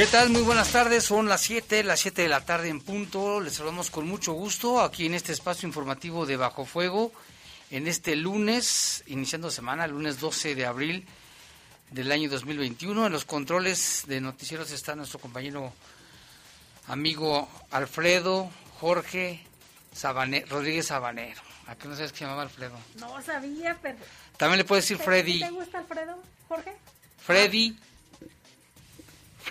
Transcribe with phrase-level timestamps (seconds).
[0.00, 0.30] ¿Qué tal?
[0.30, 1.04] Muy buenas tardes.
[1.04, 3.38] Son las 7, las 7 de la tarde en punto.
[3.38, 7.12] Les saludamos con mucho gusto aquí en este espacio informativo de Bajo Fuego.
[7.70, 11.06] En este lunes, iniciando semana, lunes 12 de abril
[11.90, 13.08] del año 2021.
[13.08, 15.70] En los controles de noticieros está nuestro compañero
[16.86, 19.44] amigo Alfredo Jorge
[20.48, 21.42] Rodríguez Sabanero.
[21.66, 22.78] ¿A qué no sabes que se llamaba Alfredo?
[22.98, 23.98] No sabía, pero...
[24.38, 25.40] También le puedes decir Freddy.
[25.40, 26.16] ¿Te gusta Alfredo,
[26.48, 26.74] Jorge?
[27.18, 27.76] Freddy.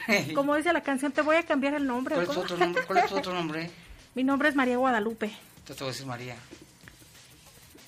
[0.35, 2.15] Como dice la canción, te voy a cambiar el nombre.
[2.15, 2.83] ¿Cuál es tu otro nombre?
[2.85, 3.69] ¿Cuál es tu otro nombre?
[4.15, 5.31] Mi nombre es María Guadalupe.
[5.65, 6.35] Te voy a decir María.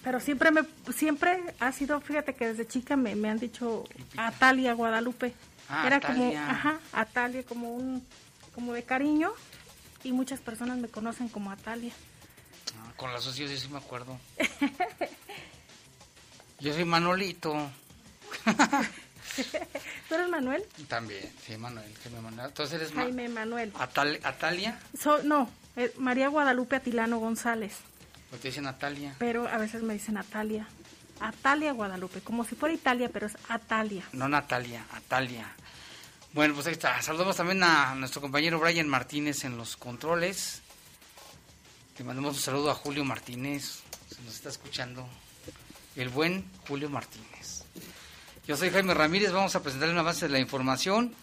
[0.03, 0.61] Pero siempre me
[0.93, 3.83] siempre ha sido, fíjate que desde chica me, me han dicho
[4.17, 5.33] Atalia Guadalupe.
[5.69, 6.39] Ah, Era Atalia.
[6.39, 8.05] como, ajá, Atalia, como un,
[8.53, 9.31] como de cariño.
[10.03, 11.93] Y muchas personas me conocen como Atalia.
[12.79, 14.17] Ah, con las socios sí me acuerdo.
[16.59, 17.55] Yo soy Manolito.
[20.09, 20.63] ¿Tú eres Manuel?
[20.87, 22.17] También, sí, Manuel, que me.
[22.43, 23.73] Entonces eres Ma- Jaime Manuel.
[23.73, 27.73] Atal- Atalia, So- no, eh, María Guadalupe Atilano González.
[28.41, 29.15] te dicen Natalia.
[29.19, 30.67] Pero a veces me dicen Atalia.
[31.19, 34.03] Atalia Guadalupe, como si fuera Italia, pero es Atalia.
[34.13, 35.53] No Natalia, Atalia.
[36.33, 37.01] Bueno, pues ahí está.
[37.01, 40.61] Saludamos también a nuestro compañero Brian Martínez en los controles.
[41.97, 45.07] Le mandamos un saludo a Julio Martínez, se nos está escuchando.
[45.95, 47.60] El buen Julio Martínez.
[48.51, 51.13] Yo soy Jaime Ramírez, vamos a presentarle un avance de la información.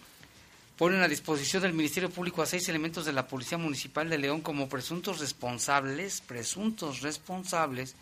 [0.78, 4.40] Ponen a disposición del Ministerio Público a seis elementos de la Policía Municipal de León
[4.40, 7.96] como presuntos responsables, presuntos responsables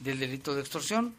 [0.00, 1.14] del delito de extorsión.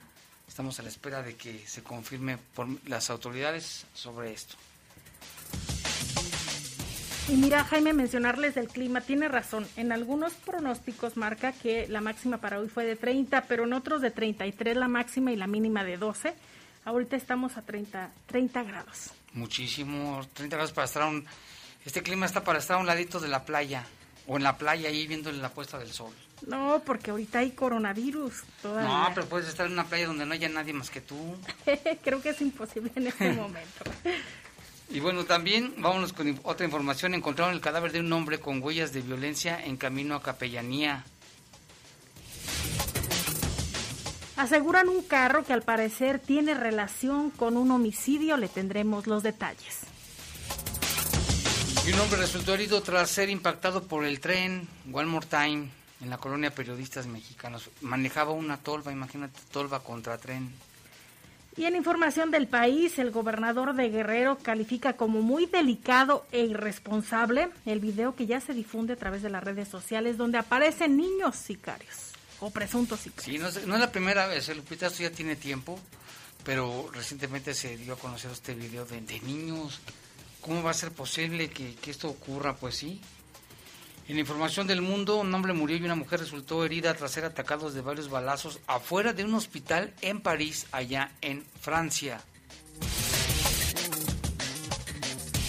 [0.48, 4.56] Estamos a la espera de que se confirme por las autoridades sobre esto.
[7.30, 9.68] Y mira, Jaime, mencionarles del clima, tiene razón.
[9.78, 14.02] En algunos pronósticos marca que la máxima para hoy fue de 30, pero en otros
[14.02, 16.34] de 33 la máxima y la mínima de 12.
[16.86, 19.10] Ahorita estamos a 30, 30 grados.
[19.34, 21.26] Muchísimo, 30 grados para estar a un...
[21.84, 23.86] Este clima está para estar a un ladito de la playa,
[24.28, 26.14] o en la playa ahí viendo la puesta del sol.
[26.48, 28.88] No, porque ahorita hay coronavirus todavía.
[28.88, 31.36] No, pero puedes estar en una playa donde no haya nadie más que tú.
[32.04, 33.84] Creo que es imposible en este momento.
[34.90, 37.16] Y bueno, también vámonos con otra información.
[37.16, 41.04] Encontraron el cadáver de un hombre con huellas de violencia en camino a Capellanía.
[44.38, 48.36] Aseguran un carro que al parecer tiene relación con un homicidio.
[48.36, 49.82] Le tendremos los detalles.
[51.88, 55.70] Y un hombre resultó herido tras ser impactado por el tren One More Time
[56.02, 57.70] en la colonia Periodistas Mexicanos.
[57.82, 60.52] Manejaba una tolva, imagínate, tolva contra tren.
[61.56, 67.48] Y en información del país, el gobernador de Guerrero califica como muy delicado e irresponsable
[67.66, 71.38] el video que ya se difunde a través de las redes sociales donde aparecen niños
[71.38, 73.54] sicarios o presuntos sicarios.
[73.54, 75.80] Sí, no es, la primera vez, el Lupita, esto ya tiene tiempo,
[76.44, 79.80] pero recientemente se dio a conocer este video de, de niños.
[80.42, 82.56] ¿Cómo va a ser posible que, que esto ocurra?
[82.56, 83.02] Pues sí.
[84.08, 87.74] En información del mundo, un hombre murió y una mujer resultó herida tras ser atacados
[87.74, 92.22] de varios balazos afuera de un hospital en París, allá en Francia.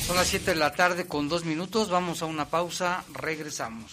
[0.06, 3.92] Son las 7 de la tarde con dos minutos, vamos a una pausa, regresamos.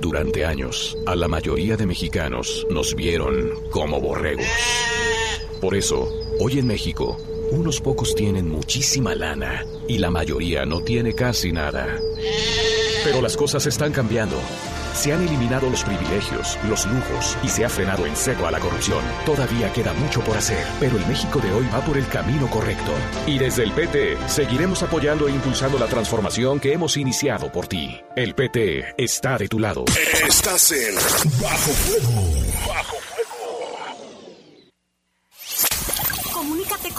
[0.00, 4.46] Durante años, a la mayoría de mexicanos nos vieron como borregos.
[5.60, 6.08] Por eso,
[6.38, 7.18] hoy en México,
[7.50, 11.98] unos pocos tienen muchísima lana y la mayoría no tiene casi nada.
[13.04, 14.36] Pero las cosas están cambiando.
[14.94, 18.60] Se han eliminado los privilegios, los lujos y se ha frenado en seco a la
[18.60, 19.02] corrupción.
[19.24, 22.92] Todavía queda mucho por hacer, pero el México de hoy va por el camino correcto.
[23.26, 28.00] Y desde el PT seguiremos apoyando e impulsando la transformación que hemos iniciado por ti.
[28.16, 29.84] El PT está de tu lado.
[30.26, 30.94] Estás en
[31.40, 32.22] Bajo Fuego.
[32.68, 32.96] Bajo
[36.32, 36.89] Comunícate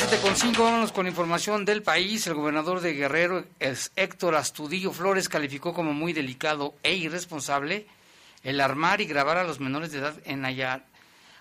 [0.00, 2.26] Las 7.5, vámonos con información del país.
[2.26, 7.86] El gobernador de Guerrero, es Héctor Astudillo Flores, calificó como muy delicado e irresponsable
[8.44, 10.84] el armar y grabar a los menores de edad en Aya-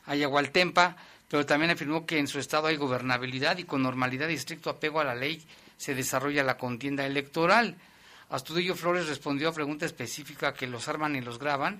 [0.05, 0.95] Ayahualtempa,
[1.29, 4.99] pero también afirmó que en su estado hay gobernabilidad y con normalidad y estricto apego
[4.99, 5.43] a la ley
[5.77, 7.75] se desarrolla la contienda electoral.
[8.29, 11.79] Astudillo Flores respondió a pregunta específica que los arman y los graban.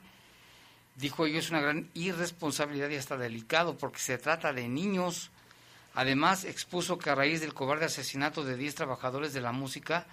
[0.95, 5.31] Dijo ello es una gran irresponsabilidad y hasta delicado porque se trata de niños.
[5.97, 10.05] Además, expuso que a raíz del cobarde asesinato de 10 trabajadores de la música,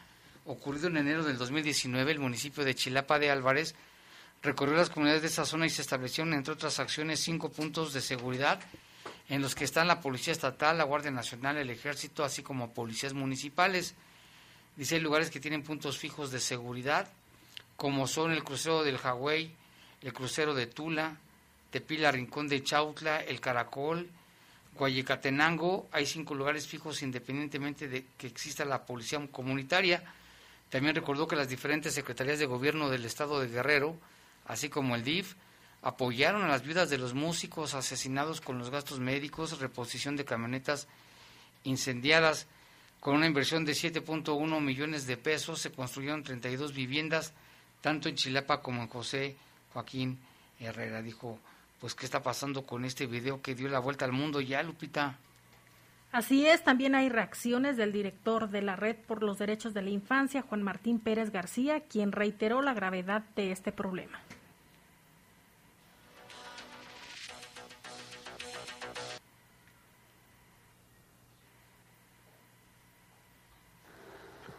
[0.46, 3.74] ocurrido en enero del 2019, el municipio de Chilapa de Álvarez
[4.42, 8.00] recorrió las comunidades de esa zona y se establecieron, entre otras acciones, cinco puntos de
[8.00, 8.60] seguridad
[9.28, 13.12] en los que están la Policía Estatal, la Guardia Nacional, el Ejército, así como policías
[13.12, 13.94] municipales.
[14.76, 17.10] Dice, hay lugares que tienen puntos fijos de seguridad,
[17.76, 19.54] como son el crucero del Hawái,
[20.00, 21.18] el crucero de Tula,
[21.70, 24.08] Tepila Rincón de Chautla, el Caracol,
[24.76, 30.02] Guayecatenango, hay cinco lugares fijos independientemente de que exista la policía comunitaria.
[30.68, 33.96] También recordó que las diferentes secretarías de gobierno del estado de Guerrero,
[34.46, 35.34] así como el DIF,
[35.82, 40.88] apoyaron a las viudas de los músicos asesinados con los gastos médicos, reposición de camionetas
[41.62, 42.46] incendiadas.
[42.98, 47.32] Con una inversión de 7.1 millones de pesos se construyeron 32 viviendas,
[47.80, 49.36] tanto en Chilapa como en José
[49.72, 50.18] Joaquín
[50.58, 51.02] Herrera.
[51.02, 51.38] Dijo,
[51.84, 55.18] pues, ¿qué está pasando con este video que dio la vuelta al mundo ya, Lupita?
[56.12, 59.90] Así es, también hay reacciones del director de la Red por los Derechos de la
[59.90, 64.18] Infancia, Juan Martín Pérez García, quien reiteró la gravedad de este problema.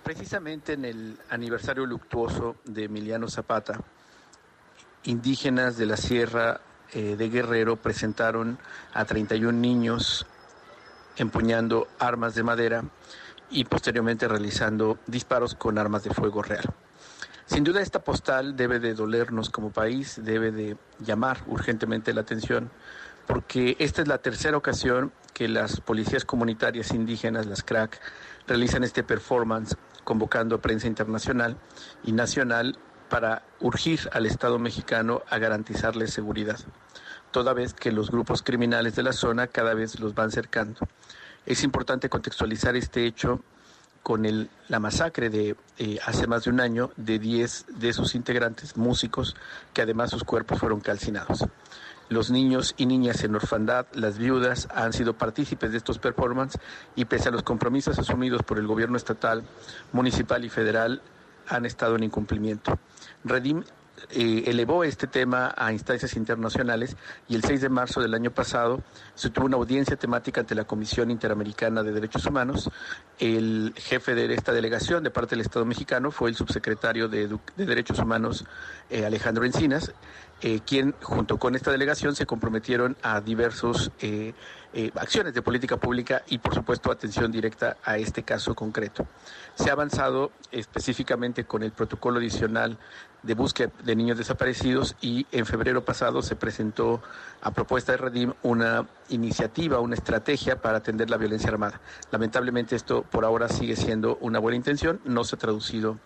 [0.04, 3.81] Precisamente en el aniversario luctuoso de Emiliano Zapata,
[5.06, 6.62] indígenas de la Sierra
[6.93, 8.59] eh, de Guerrero presentaron
[8.93, 10.25] a 31 niños
[11.17, 12.83] empuñando armas de madera
[13.49, 16.65] y posteriormente realizando disparos con armas de fuego real.
[17.45, 22.71] Sin duda esta postal debe de dolernos como país, debe de llamar urgentemente la atención,
[23.27, 27.99] porque esta es la tercera ocasión que las policías comunitarias indígenas, las CRAC,
[28.47, 31.57] realizan este performance convocando a prensa internacional
[32.03, 32.77] y nacional
[33.15, 36.59] para urgir al Estado mexicano a garantizarles seguridad,
[37.31, 40.81] toda vez que los grupos criminales de la zona cada vez los van cercando.
[41.45, 43.39] Es importante contextualizar este hecho
[44.03, 48.15] con el, la masacre de eh, hace más de un año de 10 de sus
[48.15, 49.38] integrantes, músicos,
[49.73, 51.45] que además sus cuerpos fueron calcinados.
[52.09, 56.59] Los niños y niñas en orfandad, las viudas, han sido partícipes de estos performances
[56.97, 59.41] y pese a los compromisos asumidos por el gobierno estatal,
[59.94, 61.01] municipal y federal,
[61.47, 62.77] han estado en incumplimiento.
[63.25, 63.63] Redim
[64.12, 66.96] eh, elevó este tema a instancias internacionales
[67.27, 68.84] y el 6 de marzo del año pasado
[69.15, 72.70] se tuvo una audiencia temática ante la Comisión Interamericana de Derechos Humanos.
[73.20, 77.98] El jefe de esta delegación de parte del Estado mexicano fue el subsecretario de, Derechos
[78.00, 78.46] Humanos
[78.89, 79.91] eh, Alejandro Encinas,
[80.41, 83.91] eh, quien junto con esta delegación se comprometieron a diversos
[84.77, 89.08] eh, acciones de política pública y por supuesto atención directa a este caso concreto.
[89.55, 92.77] Se ha avanzado específicamente con el protocolo adicional
[93.24, 97.01] de búsqueda de niños desaparecidos y en febrero pasado se presentó
[97.41, 101.79] a propuesta de Redim una iniciativa, una estrategia para atender la violencia armada.
[102.12, 106.00] Lamentablemente esto por ahora sigue siendo una buena intención, no se ha traducido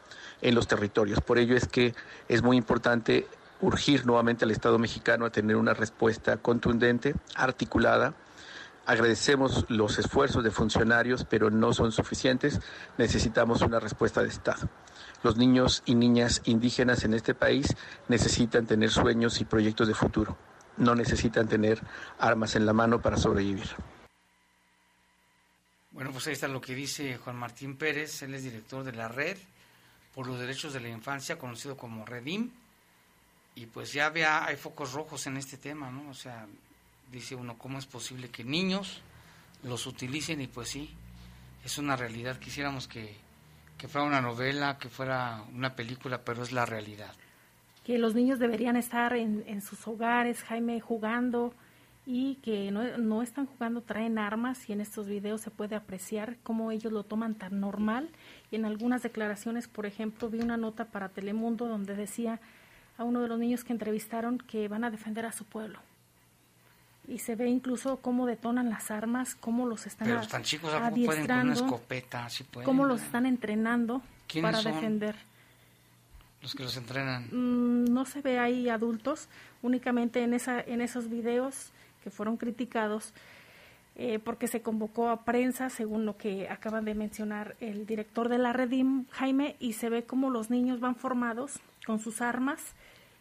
[0.43, 1.21] en los territorios.
[1.21, 1.95] Por ello es que
[2.27, 3.25] es muy importante
[3.61, 8.13] urgir nuevamente al Estado mexicano a tener una respuesta contundente, articulada.
[8.89, 12.59] Agradecemos los esfuerzos de funcionarios, pero no son suficientes.
[12.97, 14.67] Necesitamos una respuesta de Estado.
[15.21, 17.75] Los niños y niñas indígenas en este país
[18.07, 20.39] necesitan tener sueños y proyectos de futuro.
[20.77, 21.79] No necesitan tener
[22.17, 23.69] armas en la mano para sobrevivir.
[25.91, 29.07] Bueno, pues ahí está lo que dice Juan Martín Pérez, él es director de la
[29.07, 29.37] Red
[30.15, 32.49] por los Derechos de la Infancia, conocido como Redim,
[33.53, 36.09] y pues ya vea, hay focos rojos en este tema, ¿no?
[36.09, 36.47] O sea,
[37.11, 39.01] dice uno, ¿cómo es posible que niños
[39.63, 40.41] los utilicen?
[40.41, 40.89] Y pues sí,
[41.63, 42.37] es una realidad.
[42.37, 43.17] Quisiéramos que,
[43.77, 47.13] que fuera una novela, que fuera una película, pero es la realidad.
[47.83, 51.53] Que los niños deberían estar en, en sus hogares, Jaime, jugando
[52.05, 56.37] y que no, no están jugando, traen armas y en estos videos se puede apreciar
[56.43, 58.09] cómo ellos lo toman tan normal.
[58.51, 62.39] Y en algunas declaraciones, por ejemplo, vi una nota para Telemundo donde decía
[62.97, 65.79] a uno de los niños que entrevistaron que van a defender a su pueblo.
[67.09, 70.89] Y se ve incluso cómo detonan las armas, cómo los están Pero están chicos, ¿a
[70.89, 72.29] poco pueden con una escopeta?
[72.29, 74.03] Sí pueden, cómo los están entrenando
[74.41, 75.15] para son defender.
[76.41, 77.27] Los que los entrenan.
[77.31, 79.27] Mm, no se ve ahí adultos,
[79.63, 81.71] únicamente en, esa, en esos videos
[82.03, 83.11] que fueron criticados,
[83.95, 88.37] eh, porque se convocó a prensa, según lo que acaban de mencionar el director de
[88.37, 92.61] la Redim, Jaime, y se ve cómo los niños van formados con sus armas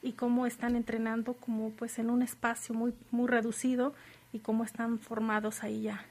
[0.02, 3.94] y cómo están entrenando como pues en un espacio muy muy reducido
[4.32, 6.04] y cómo están formados ahí ya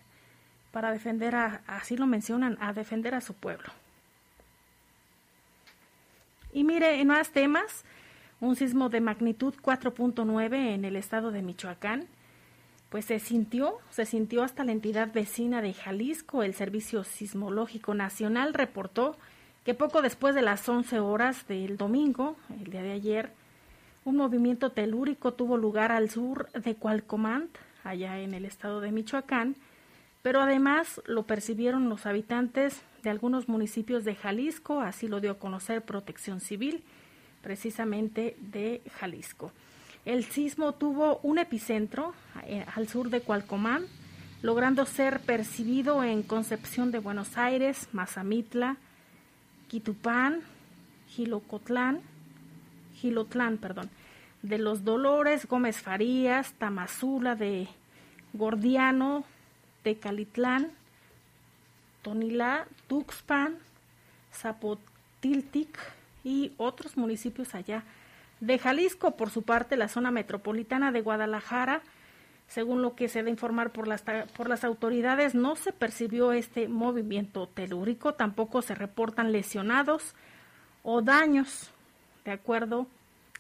[0.72, 3.70] para defender a así lo mencionan a defender a su pueblo
[6.54, 7.86] y mire en más temas
[8.40, 12.08] un sismo de magnitud 4.9 en el estado de Michoacán
[12.90, 16.44] pues se sintió, se sintió hasta la entidad vecina de Jalisco.
[16.44, 19.18] El Servicio Sismológico Nacional reportó
[19.66, 23.32] que poco después de las 11 horas del domingo, el día de ayer,
[24.08, 27.50] un movimiento telúrico tuvo lugar al sur de Cualcomán,
[27.84, 29.58] allá en el estado de Michoacán,
[30.22, 35.40] pero además lo percibieron los habitantes de algunos municipios de Jalisco, así lo dio a
[35.40, 36.86] conocer Protección Civil,
[37.42, 39.52] precisamente de Jalisco.
[40.06, 42.14] El sismo tuvo un epicentro
[42.46, 43.88] eh, al sur de Cualcomán,
[44.42, 48.78] logrando ser percibido en Concepción de Buenos Aires, Mazamitla,
[49.68, 50.40] Quitupán,
[51.10, 52.00] Gilocotlán,
[52.98, 53.90] Gilotlán, perdón,
[54.42, 57.68] de los Dolores, Gómez Farías, Tamazula de
[58.34, 59.24] Gordiano,
[59.84, 60.72] Tecalitlán,
[62.02, 63.58] Tonilá, Tuxpan,
[64.34, 65.78] Zapotiltic
[66.24, 67.84] y otros municipios allá
[68.40, 69.12] de Jalisco.
[69.12, 71.82] Por su parte, la zona metropolitana de Guadalajara,
[72.48, 74.04] según lo que se da informar por las,
[74.36, 80.16] por las autoridades, no se percibió este movimiento telúrico, tampoco se reportan lesionados
[80.84, 81.72] o daños,
[82.28, 82.88] de acuerdo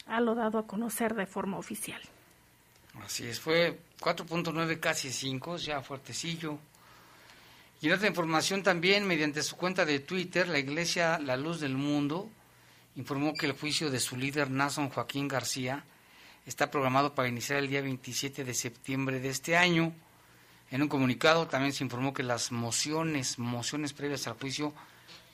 [0.07, 2.01] a lo dado a conocer de forma oficial.
[3.03, 6.57] Así es, fue 4.9, casi 5, ya fuertecillo.
[7.81, 11.75] Y en otra información también, mediante su cuenta de Twitter, la Iglesia La Luz del
[11.75, 12.29] Mundo
[12.95, 15.83] informó que el juicio de su líder Nason Joaquín García
[16.45, 19.93] está programado para iniciar el día 27 de septiembre de este año.
[20.71, 24.73] En un comunicado también se informó que las mociones, mociones previas al juicio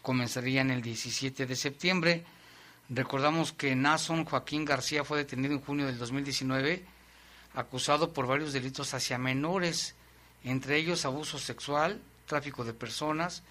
[0.01, 2.25] comenzarían el 17 de septiembre.
[2.95, 6.85] Recordamos que Nason Joaquín García fue detenido en junio del 2019
[7.55, 9.95] acusado por varios delitos hacia menores,
[10.43, 13.41] entre ellos abuso sexual, tráfico de personas,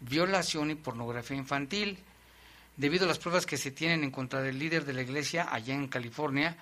[0.00, 1.98] violación y pornografía infantil.
[2.76, 5.74] Debido a las pruebas que se tienen en contra del líder de la iglesia allá
[5.74, 6.56] en California,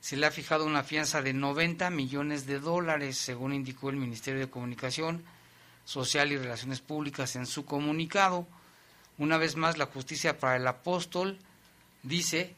[0.00, 4.40] se le ha fijado una fianza de 90 millones de dólares, según indicó el Ministerio
[4.40, 5.24] de Comunicación
[5.86, 8.46] Social y Relaciones Públicas en su comunicado.
[9.16, 11.38] Una vez más, la justicia para el apóstol,
[12.04, 12.54] dice,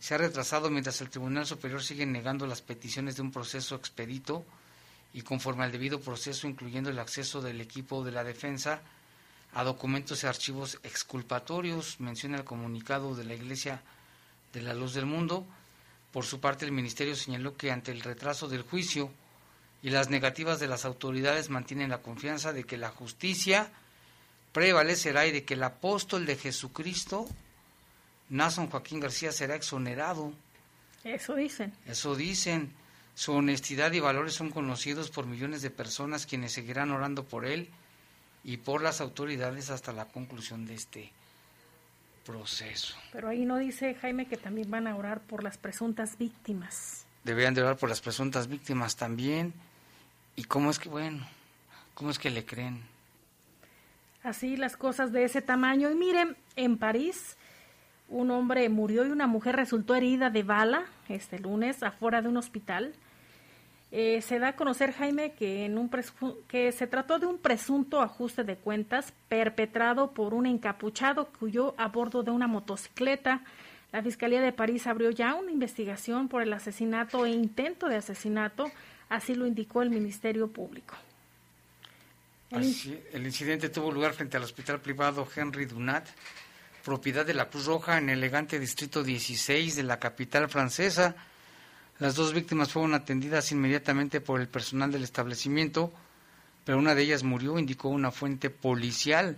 [0.00, 4.44] se ha retrasado mientras el Tribunal Superior sigue negando las peticiones de un proceso expedito
[5.12, 8.80] y conforme al debido proceso, incluyendo el acceso del equipo de la defensa
[9.54, 13.80] a documentos y archivos exculpatorios, menciona el comunicado de la Iglesia
[14.52, 15.46] de la Luz del Mundo.
[16.12, 19.10] Por su parte, el Ministerio señaló que ante el retraso del juicio
[19.82, 23.70] y las negativas de las autoridades mantienen la confianza de que la justicia
[24.52, 27.26] prevalecerá y de que el apóstol de Jesucristo,
[28.28, 30.32] Nason Joaquín García, será exonerado.
[31.04, 31.72] Eso dicen.
[31.86, 32.72] Eso dicen.
[33.14, 37.70] Su honestidad y valores son conocidos por millones de personas quienes seguirán orando por él
[38.44, 41.12] y por las autoridades hasta la conclusión de este
[42.26, 42.96] proceso.
[43.12, 47.06] Pero ahí no dice Jaime que también van a orar por las presuntas víctimas.
[47.24, 49.54] Deberían de orar por las presuntas víctimas también.
[50.34, 51.26] ¿Y cómo es que, bueno,
[51.94, 52.82] cómo es que le creen?
[54.22, 55.90] Así las cosas de ese tamaño.
[55.90, 57.36] Y miren, en París
[58.08, 62.36] un hombre murió y una mujer resultó herida de bala este lunes afuera de un
[62.36, 62.94] hospital.
[63.92, 65.90] Eh, se da a conocer, Jaime, que, en un
[66.48, 71.74] que se trató de un presunto ajuste de cuentas perpetrado por un encapuchado que huyó
[71.78, 73.42] a bordo de una motocicleta.
[73.92, 78.70] La Fiscalía de París abrió ya una investigación por el asesinato e intento de asesinato,
[79.08, 80.94] así lo indicó el Ministerio Público.
[82.50, 82.74] El,
[83.12, 86.08] el incidente tuvo lugar frente al hospital privado Henry Dunat,
[86.86, 91.16] propiedad de la Cruz Roja en el elegante distrito 16 de la capital francesa.
[91.98, 95.92] Las dos víctimas fueron atendidas inmediatamente por el personal del establecimiento,
[96.64, 99.36] pero una de ellas murió, indicó una fuente policial.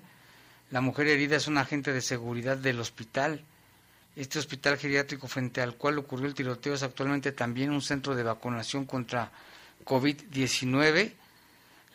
[0.71, 3.43] La mujer herida es un agente de seguridad del hospital.
[4.15, 8.25] Este hospital geriátrico frente al cual ocurrió el tiroteo es actualmente también un centro de
[8.25, 9.33] vacunación contra
[9.87, 11.15] COVID-19.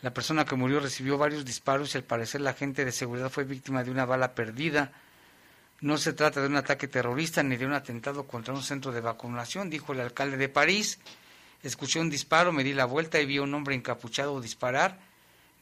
[0.02, 3.44] La persona que murió recibió varios disparos y al parecer la agente de seguridad fue
[3.44, 4.90] víctima de una bala perdida.
[5.80, 9.00] No se trata de un ataque terrorista ni de un atentado contra un centro de
[9.00, 10.98] vacunación, dijo el alcalde de París.
[11.62, 14.98] Escuché un disparo, me di la vuelta y vi a un hombre encapuchado disparar.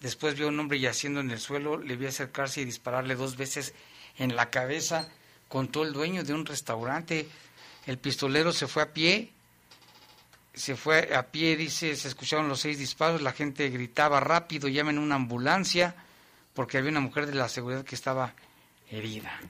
[0.01, 3.37] Después vi a un hombre yaciendo en el suelo, le vi acercarse y dispararle dos
[3.37, 3.75] veces
[4.19, 5.09] en la cabeza,
[5.49, 7.29] contó el dueño de un restaurante.
[7.87, 9.33] El pistolero se fue a pie
[10.55, 14.99] se fue a pie, dice, se escucharon los seis disparos, la gente gritaba rápido, llamen
[14.99, 15.95] una ambulancia,
[16.55, 18.35] porque había una mujer de la seguridad que estaba
[18.91, 19.41] herida.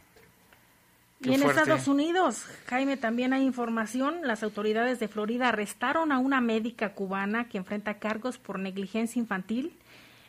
[1.24, 4.20] Y en Estados Unidos, Jaime, también hay información.
[4.22, 9.72] Las autoridades de Florida arrestaron a una médica cubana que enfrenta cargos por negligencia infantil.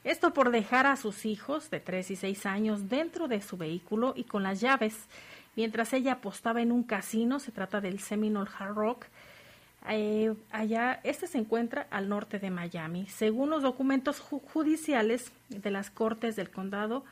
[0.03, 4.13] Esto por dejar a sus hijos de 3 y 6 años dentro de su vehículo
[4.15, 4.95] y con las llaves,
[5.55, 9.05] mientras ella apostaba en un casino, se trata del Seminole Hard Rock,
[9.89, 13.07] eh, allá, este se encuentra al norte de Miami.
[13.07, 17.03] Según los documentos judiciales de las Cortes del Condado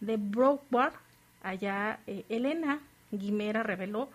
[0.00, 0.94] de Broward,
[1.42, 2.80] allá eh, Elena
[3.18, 4.08] Guimera reveló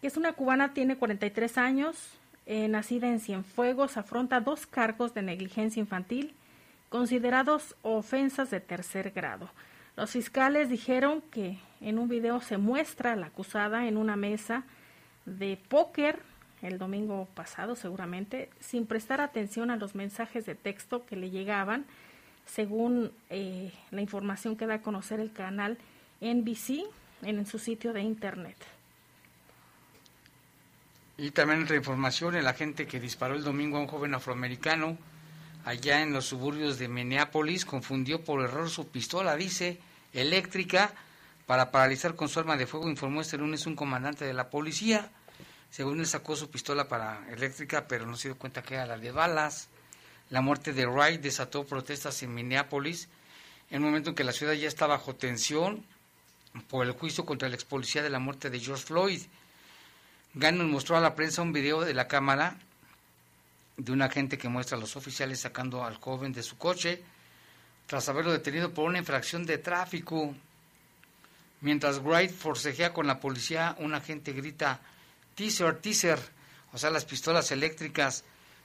[0.00, 1.96] que es una cubana, tiene 43 años,
[2.44, 6.34] eh, nacida en Cienfuegos, afronta dos cargos de negligencia infantil
[6.88, 9.50] considerados ofensas de tercer grado.
[9.96, 14.64] Los fiscales dijeron que en un video se muestra a la acusada en una mesa
[15.24, 16.20] de póker
[16.62, 21.84] el domingo pasado seguramente, sin prestar atención a los mensajes de texto que le llegaban,
[22.44, 25.78] según eh, la información que da a conocer el canal
[26.20, 26.84] NBC
[27.22, 28.56] en, su sitio de internet.
[31.18, 34.98] Y también otra información, el agente que disparó el domingo a un joven afroamericano
[35.64, 39.78] allá en los suburbios de Minneapolis confundió por error su pistola, dice,
[40.12, 40.92] eléctrica,
[41.46, 45.10] para paralizar con su arma de fuego, informó este lunes un comandante de la policía.
[45.70, 48.98] Según él sacó su pistola para eléctrica, pero no se dio cuenta que era la
[48.98, 49.68] de balas.
[50.30, 53.08] La muerte de Wright desató protestas en Minneapolis
[53.70, 55.84] en un momento en que la ciudad ya estaba bajo tensión
[56.68, 59.22] por el juicio contra el ex policía de la muerte de George Floyd.
[60.34, 62.56] Gannon mostró a la prensa un video de la cámara
[63.76, 67.02] de un agente que muestra a los oficiales sacando al joven de su coche
[67.86, 70.34] tras haberlo detenido por una infracción de tráfico.
[71.60, 74.80] Mientras Wright forcejea con la policía, un agente grita
[75.34, 76.18] teaser, teaser,
[76.72, 78.24] o sea, las pistolas eléctricas.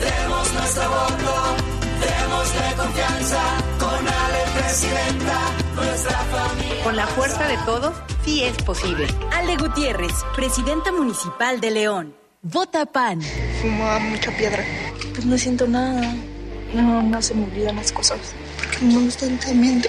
[0.00, 1.34] Demos nuestro voto,
[1.98, 3.40] démosle confianza,
[3.78, 5.38] con Ale Presidenta,
[5.76, 6.84] nuestra familia.
[6.84, 9.06] Con la fuerza de todos, sí es posible.
[9.32, 12.22] Ale Gutiérrez, Presidenta Municipal de León.
[12.44, 13.20] Vota PAN.
[13.62, 14.64] Fumaba mucha piedra.
[15.14, 16.12] Pues no siento nada.
[16.74, 18.18] No, no se me olvidan las cosas.
[18.58, 19.88] Porque no me gusta mente.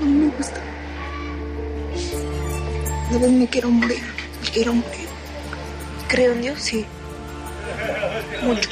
[0.00, 0.60] No me gusta.
[3.12, 4.02] De vez me quiero morir.
[4.42, 5.08] Me quiero morir.
[6.08, 6.84] Creo en Dios, sí.
[8.42, 8.68] Mucho.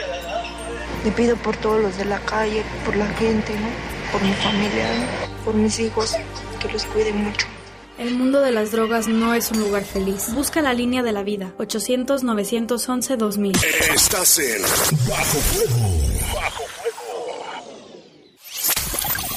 [1.05, 3.69] Le pido por todos los de la calle, por la gente, ¿no?
[4.11, 4.89] Por mi familia,
[5.45, 6.17] por mis hijos
[6.61, 7.47] que los cuide mucho.
[7.99, 10.33] El mundo de las drogas no es un lugar feliz.
[10.35, 11.55] Busca la línea de la vida.
[11.59, 13.65] 800-911-2000.
[13.95, 14.61] Estás en
[15.09, 15.79] Bajo Fuego.
[16.35, 16.65] Bajo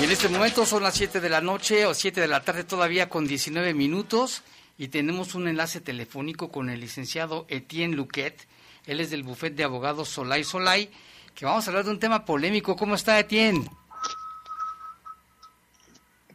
[0.02, 2.64] Y en este momento son las 7 de la noche o 7 de la tarde
[2.64, 4.42] todavía con 19 minutos
[4.80, 8.48] y tenemos un enlace telefónico con el licenciado Etienne Luquet.
[8.88, 10.90] Él es del bufete de abogados Solay Solay,
[11.36, 12.76] que vamos a hablar de un tema polémico.
[12.76, 13.70] ¿Cómo está Etienne?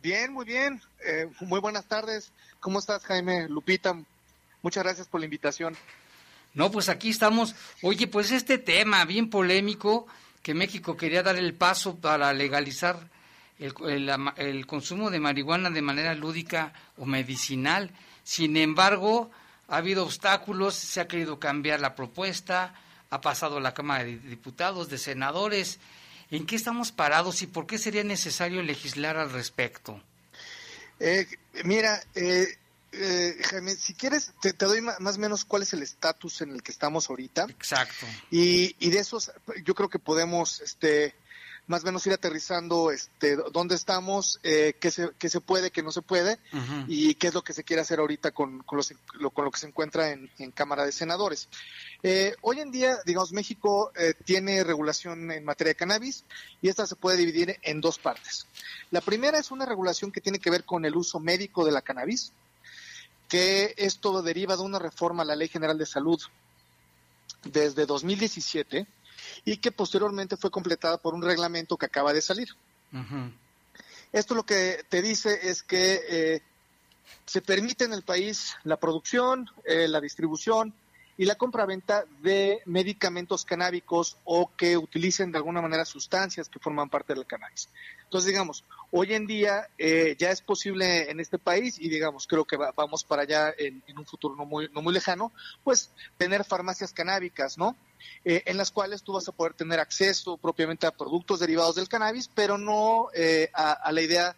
[0.00, 0.81] Bien, muy bien.
[1.05, 2.31] Eh, muy buenas tardes.
[2.61, 3.48] ¿Cómo estás, Jaime?
[3.48, 4.00] Lupita,
[4.62, 5.76] muchas gracias por la invitación.
[6.55, 7.57] No, pues aquí estamos.
[7.83, 10.07] Oye, pues este tema bien polémico
[10.44, 13.15] que México quería dar el paso para legalizar
[13.58, 17.90] el, el, el, consumo de marihuana de manera lúdica o medicinal.
[18.24, 19.30] Sin embargo,
[19.68, 22.74] ha habido obstáculos, se ha querido cambiar la propuesta,
[23.10, 25.78] ha pasado la Cámara de Diputados, de Senadores.
[26.30, 30.02] ¿En qué estamos parados y por qué sería necesario legislar al respecto?
[30.98, 31.26] Eh,
[31.64, 32.46] mira, eh,
[32.92, 36.40] eh, Jaime, si quieres, te, te doy más, más, o menos cuál es el estatus
[36.40, 37.46] en el que estamos ahorita.
[37.48, 38.06] Exacto.
[38.30, 39.30] Y, y de esos,
[39.64, 41.14] yo creo que podemos, este,
[41.66, 45.83] más o menos ir aterrizando este, dónde estamos, eh, qué, se, qué se puede, qué
[45.83, 46.85] no se puede uh -huh.
[46.88, 49.50] y qué es lo que se quiere hacer ahorita con, con, los, lo, con lo,
[49.50, 51.48] que se encuentra en, en Cámara de Senadores.
[52.02, 56.24] Eh, hoy en día, digamos, México eh, tiene regulación en materia de cannabis
[56.62, 58.46] y esta se puede dividir en dos partes.
[58.92, 61.83] La primera es una regulación que tiene que ver con el uso médico de la
[61.83, 62.33] cannabis,
[63.29, 66.20] que esto deriva de una reforma a la Ley General de Salud
[67.42, 68.87] desde 2017
[69.44, 72.48] y que posteriormente fue completada por un reglamento que acaba de salir.
[72.92, 73.32] Uh -huh.
[74.12, 76.42] Esto lo que te dice es que eh,
[77.24, 80.72] se permite en el país la producción, eh, la distribución
[81.18, 86.90] y la compraventa de medicamentos canábicos o que utilicen de alguna manera sustancias que forman
[86.90, 87.68] parte del cannabis.
[88.04, 92.44] Entonces, digamos, hoy en día eh, ya es posible en este país y digamos, creo
[92.44, 95.32] que va, vamos para allá en, en, un futuro no muy, no muy lejano,
[95.64, 97.76] pues tener farmacias canábicas, ¿no?
[98.24, 101.88] Eh, en las cuales tú vas a poder tener acceso propiamente a productos derivados del
[101.88, 104.37] cannabis, pero no eh, a, a, la idea,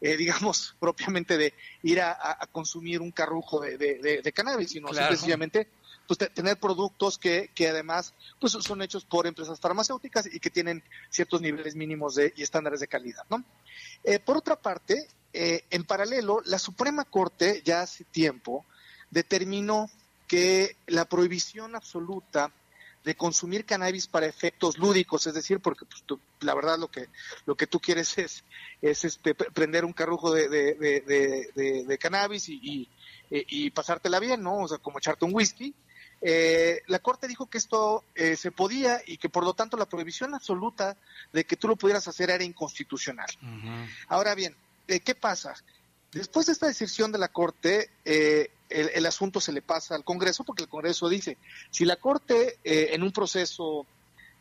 [0.00, 4.70] eh, digamos, propiamente de ir a, a consumir un carrujo de, de, de, de cannabis,
[4.70, 5.14] sino claro.
[5.14, 5.68] sencillamente
[6.10, 10.82] pues, tener productos que, que además pues, son hechos por empresas farmacéuticas y que tienen
[11.08, 13.22] ciertos niveles mínimos de, y estándares de calidad.
[13.30, 13.44] ¿no?
[14.02, 18.66] Eh, por otra parte, eh, en paralelo, la Suprema Corte ya hace tiempo
[19.10, 19.88] determinó
[20.26, 22.50] que la prohibición absoluta
[23.04, 27.08] de consumir cannabis para efectos lúdicos, es decir, porque pues, tú, la verdad lo que
[27.46, 28.44] lo que tú quieres es,
[28.82, 32.88] es este prender un carrujo de, de, de, de cannabis y, y,
[33.30, 34.58] y, pasártela bien, ¿no?
[34.58, 35.74] O sea, como echarte un whisky.
[36.22, 39.88] Eh, la Corte dijo que esto eh, se podía y que por lo tanto la
[39.88, 40.98] prohibición absoluta
[41.32, 43.30] de que tú lo pudieras hacer era inconstitucional.
[43.40, 43.88] Uh -huh.
[44.08, 44.54] Ahora bien,
[44.86, 45.54] eh, ¿qué pasa?
[46.12, 47.88] Después de esta decisión de la Corte,
[48.70, 51.36] el, asunto se le pasa al Congreso porque el Congreso dice,
[51.70, 53.86] si la Corte en un proceso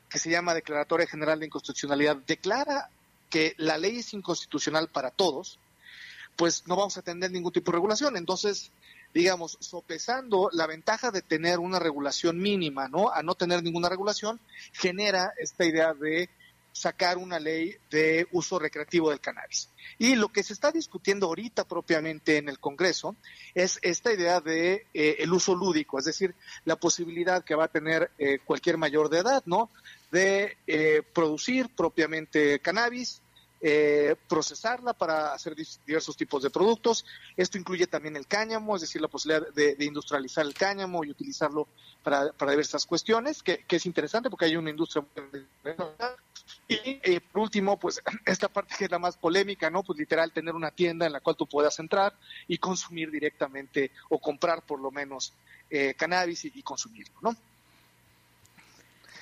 [0.09, 2.89] que se llama Declaratoria General de Inconstitucionalidad declara
[3.29, 5.59] que la ley es inconstitucional para todos,
[6.35, 8.17] pues no vamos a tener ningún tipo de regulación.
[8.17, 8.71] Entonces,
[9.13, 13.09] digamos, sopesando la ventaja de tener una regulación mínima, ¿no?
[13.11, 14.39] A no tener ninguna regulación,
[14.71, 16.29] genera esta idea de
[16.79, 19.69] sacar una ley de uso recreativo del cannabis.
[19.97, 23.17] Y lo que se está discutiendo ahorita propiamente en el Congreso
[23.53, 27.67] es esta idea de eh, el uso lúdico, es decir, la posibilidad que va a
[27.67, 29.69] tener eh, cualquier mayor de edad, ¿no?
[30.09, 33.21] De eh, producir propiamente cannabis,
[33.61, 35.53] eh, procesarla para hacer
[35.85, 37.05] diversos tipos de productos.
[37.35, 41.11] Esto incluye también el cáñamo, es decir, la posibilidad de, de industrializar el cáñamo y
[41.11, 41.67] utilizarlo
[42.01, 45.03] para, para diversas cuestiones, que, que, es interesante porque hay una industria.
[46.69, 49.84] Y eh, por último, pues esta parte que es la más polémica, ¿no?
[49.84, 52.13] Pues literal tener una tienda en la cual tú puedas entrar
[52.47, 55.34] y consumir directamente o comprar por lo menos
[55.69, 57.36] eh, cannabis y, y consumirlo, ¿no?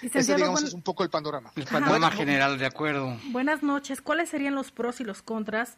[0.01, 1.51] Ese, digamos, es un poco el panorama.
[1.55, 2.17] El panorama Ajá.
[2.17, 3.17] general, de acuerdo.
[3.29, 4.01] Buenas noches.
[4.01, 5.77] ¿Cuáles serían los pros y los contras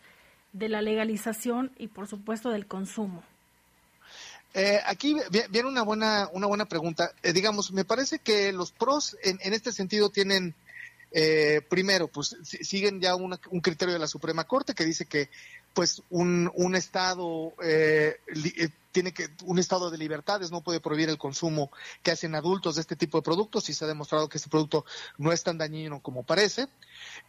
[0.52, 3.24] de la legalización y, por supuesto, del consumo?
[4.56, 5.16] Eh, aquí
[5.52, 7.12] viene una buena, una buena pregunta.
[7.24, 10.54] Eh, digamos, me parece que los pros en, en este sentido tienen
[11.12, 15.30] Eh, primero, pues siguen ya un criterio de la Suprema Corte que dice que
[15.74, 18.18] pues un, un estado eh,
[18.58, 22.76] eh, tiene que un estado de libertades no puede prohibir el consumo que hacen adultos
[22.76, 24.84] de este tipo de productos y se ha demostrado que este producto
[25.18, 26.68] no es tan dañino como parece.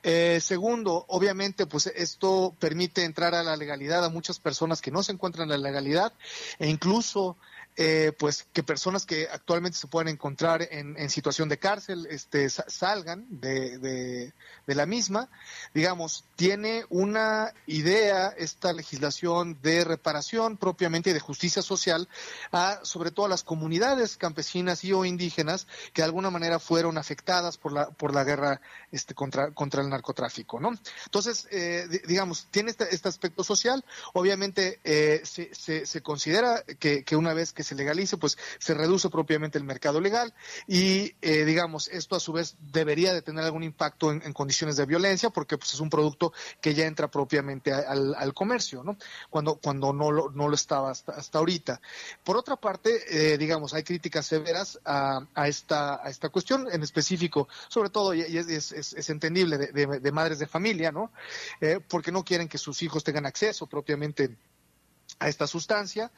[0.02, 5.02] Eh, segundo, obviamente, pues esto permite entrar a la legalidad a muchas personas que no
[5.02, 6.12] se encuentran en la legalidad
[6.58, 7.36] e incluso
[7.82, 13.24] eh, pues que personas que actualmente se pueden encontrar en, situación de cárcel este, salgan
[13.30, 15.30] de, de, la misma.
[15.72, 22.06] Digamos, tiene una idea esta legislación de reparación propiamente de justicia social
[22.52, 26.98] a sobre todo a las comunidades campesinas y o indígenas que de alguna manera fueron
[26.98, 28.60] afectadas por la, por la guerra
[28.92, 30.60] este, contra, contra el narcotráfico.
[30.60, 30.72] ¿no?
[31.06, 33.86] Entonces, eh, digamos, tiene este, este, aspecto social.
[34.12, 38.74] Obviamente eh, se, se, se, considera que, que una vez que se legalice, pues se
[38.74, 40.34] reduce propiamente el mercado legal
[40.66, 44.86] y, eh, digamos, esto a su vez debería de tener algún impacto en, condiciones de
[44.86, 48.96] violencia porque pues es un producto que ya entra propiamente al, comercio, ¿no?
[49.28, 51.80] Cuando, cuando no, lo, no lo estaba hasta, hasta ahorita.
[52.24, 56.82] Por otra parte, eh, digamos, hay críticas severas a, a, esta, a esta cuestión en
[56.82, 61.10] específico, sobre todo, y es, es, entendible, de, madres de familia, ¿no?
[61.60, 64.36] Eh, porque no quieren que sus hijos tengan acceso propiamente
[65.20, 66.10] a esta sustancia.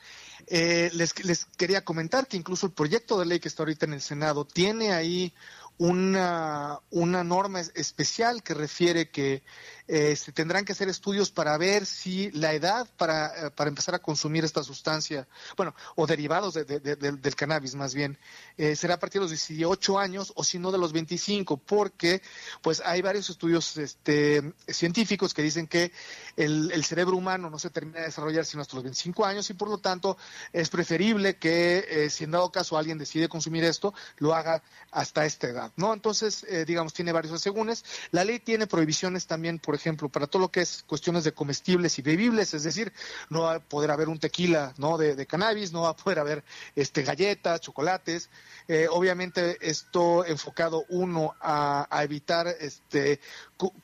[0.47, 3.93] Eh, les, les quería comentar que incluso el proyecto de ley que está ahorita en
[3.93, 5.35] el Senado tiene ahí
[5.79, 9.43] una, una norma especial que refiere que
[9.89, 13.95] eh, se tendrán que hacer estudios para ver si la edad para, eh, para empezar
[13.95, 18.17] a consumir esta sustancia, bueno, o derivados del cannabis más bien,
[18.57, 22.23] eh, será a partir de los 18 años o si no de los 25, porque
[22.63, 25.91] pues hay varios estudios este, científicos que dicen que
[26.37, 29.55] el, el cerebro humano no se termina de desarrollar sino hasta los 25 años y
[29.55, 30.17] por lo tanto
[30.53, 35.49] es preferible que si en dado caso alguien decide consumir esto, lo haga hasta esta
[35.49, 35.93] edad, ¿no?
[35.93, 37.85] Entonces, digamos, tiene varios asegúnes.
[38.11, 41.99] La ley tiene prohibiciones también, por ejemplo, para todo lo que es cuestiones de comestibles
[41.99, 42.93] y bebibles, es decir,
[43.31, 44.99] no va a poder haber un tequila ¿no?
[44.99, 46.45] de, cannabis, no va a poder haber
[46.77, 48.31] este, galletas, chocolates.
[48.69, 53.21] Eh, obviamente esto enfocado uno a, evitar este,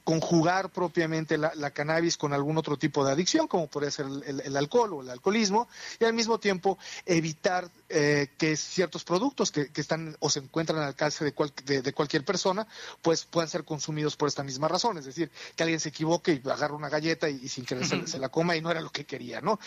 [0.04, 4.94] conjugar propiamente la, cannabis con algún otro tipo de adicción, como podría ser el, alcohol
[4.94, 5.68] o el alcoholismo,
[6.00, 10.88] y al mismo tiempo evitar eh, que ciertos productos que, están o se encuentran al
[10.88, 12.66] alcance de, de, cualquier persona,
[13.02, 16.48] pues puedan ser consumidos por esta misma razón, es decir, que alguien se equivoque y
[16.48, 19.40] agarra una galleta y, sin querer se, la coma y no era lo que quería,
[19.40, 19.58] ¿no?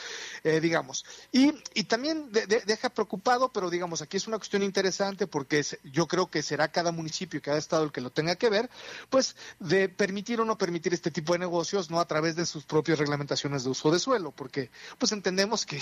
[0.44, 1.06] Eh, digamos.
[1.32, 6.30] Y, y también deja preocupado, pero digamos, aquí es una cuestión interesante porque yo creo
[6.30, 8.70] que será cada municipio y cada estado el que lo tenga que ver,
[9.10, 12.00] pues de permitir o no permitir este tipo de negocios, ¿no?
[12.00, 15.80] A través de sus propias reglamentaciones de uso de suelo, porque pues entendemos que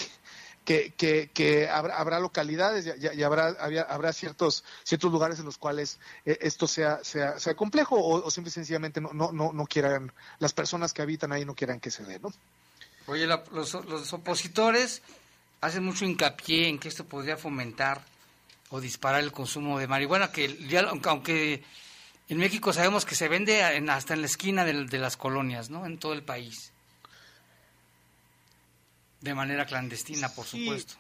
[0.65, 0.91] que,
[1.34, 3.55] que, habrá, habrá, localidades y, habrá,
[3.88, 8.29] habrá ciertos, ciertos lugares en los cuales eh, esto sea, sea, sea complejo o, o
[8.29, 11.89] simple y sencillamente no, no, no, quieran, las personas que habitan ahí no quieran que
[11.89, 12.32] se dé, ¿no?
[13.08, 15.01] Oye, los, los opositores
[15.62, 18.03] hacen mucho hincapié en que esto podría fomentar
[18.69, 21.63] o disparar el consumo de marihuana, que ya, aunque
[22.30, 25.86] en México sabemos que se vende hasta en la esquina de, de las colonias, ¿no?
[25.86, 26.72] En todo el país.
[29.22, 30.96] De manera clandestina, por supuesto.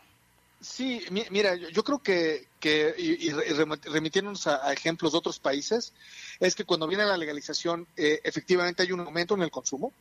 [0.61, 5.93] Sí, mira, yo creo que, que y, remitiéndonos a, ejemplos de otros países,
[6.41, 9.93] es que cuando viene la legalización, eh, efectivamente hay un aumento en el consumo,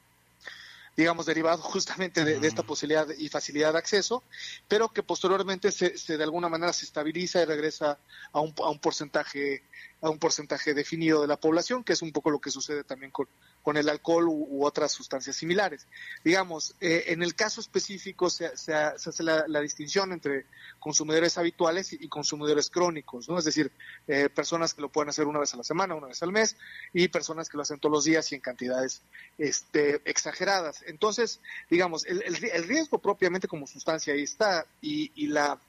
[0.99, 4.25] digamos, derivado justamente de, esta posibilidad y facilidad de acceso,
[4.67, 8.01] pero que posteriormente se, se, de alguna manera se estabiliza y regresa
[8.33, 9.63] a un, a un porcentaje
[10.01, 13.11] a un porcentaje definido de la población, que es un poco lo que sucede también
[13.11, 13.29] con,
[13.69, 15.87] con el alcohol u, otras sustancias similares.
[16.25, 20.47] Digamos, eh, en el caso específico se, hace la, distinción entre
[20.79, 23.39] consumidores habituales y, consumidores crónicos, ¿no?
[23.39, 23.71] Es decir,
[24.07, 26.57] eh, personas que lo pueden hacer una vez a la semana, una vez al mes,
[26.95, 29.03] y personas que lo hacen todos los días y en cantidades
[29.37, 30.83] este, exageradas.
[30.87, 35.61] Entonces, digamos, el, el, riesgo propiamente como sustancia ahí está, y, y la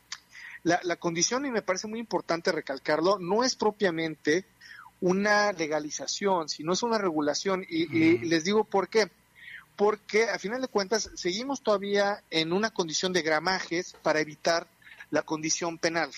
[0.64, 4.46] la, la condición, y me parece muy importante recalcarlo, no es propiamente
[5.02, 7.66] una legalización, sino es una regulación.
[7.68, 9.10] Y, les digo por qué.
[9.76, 14.68] Porque a final de cuentas seguimos todavía en una condición de gramajes para evitar
[15.10, 16.12] la condición penal.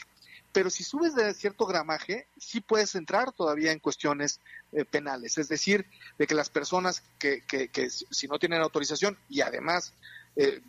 [0.51, 4.41] Pero si subes de cierto gramaje, sí puedes entrar todavía en cuestiones
[4.73, 5.37] eh, penales.
[5.37, 5.85] Es decir,
[6.17, 9.93] de que las personas que, que, que si no tienen autorización y además
[10.35, 10.61] eh,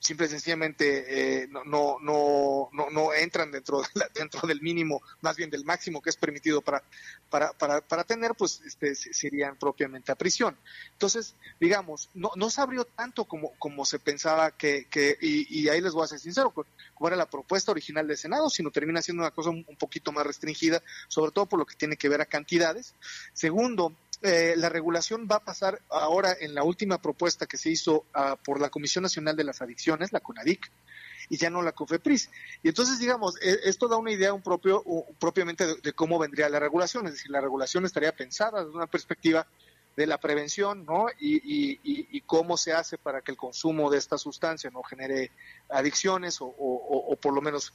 [0.00, 1.62] simple y sencillamente eh, no,
[2.00, 3.82] no, no, no, entran dentro,
[4.14, 6.82] dentro del mínimo, más bien del máximo que es permitido para,
[7.28, 10.56] para, para, para tener, pues este, serían propiamente a prisión.
[10.92, 15.80] Entonces, digamos, no, no se abrió tanto como, como se pensaba que, que y, ahí
[15.80, 16.52] les voy a ser sincero,
[16.94, 20.26] como era la propuesta original del Senado, sino termina siendo una cosa un, poquito más
[20.26, 22.94] restringida, sobre todo por lo que tiene que ver a cantidades.
[23.32, 28.04] Segundo, eh, la regulación va a pasar ahora en la última propuesta que se hizo
[28.12, 30.70] ah, por la Comisión Nacional de las Adicciones, la CONADIC,
[31.30, 32.28] y ya no la COFEPRIS.
[32.62, 34.84] Y entonces, digamos, e, esto da una idea un propio,
[35.18, 39.46] propiamente de, cómo vendría la regulación, es decir, la regulación estaría pensada desde una perspectiva
[39.96, 41.06] de la prevención, ¿no?
[41.18, 45.32] Y, cómo se hace para que el consumo de esta sustancia no genere
[45.68, 47.72] adicciones o, por lo menos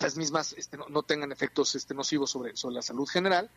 [0.00, 3.48] las mismas este, no, tengan efectos este, nocivos sobre, sobre la salud general.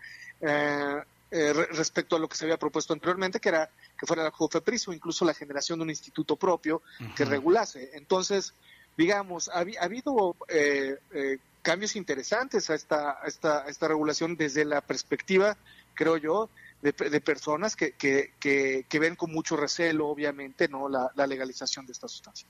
[0.41, 4.31] Eh, eh, respecto a lo que se había propuesto anteriormente, que era que fuera la
[4.31, 6.81] COFEPRIS o incluso la generación de un instituto propio
[7.15, 7.91] que regulase.
[7.93, 8.53] Entonces,
[8.97, 15.55] digamos, ha, habido eh, eh, cambios interesantes a esta, esta, esta regulación desde la perspectiva,
[15.93, 16.49] creo yo,
[16.81, 21.91] de, personas que, que, que, ven con mucho recelo, obviamente, no la, la legalización de
[21.91, 22.47] esta sustancia.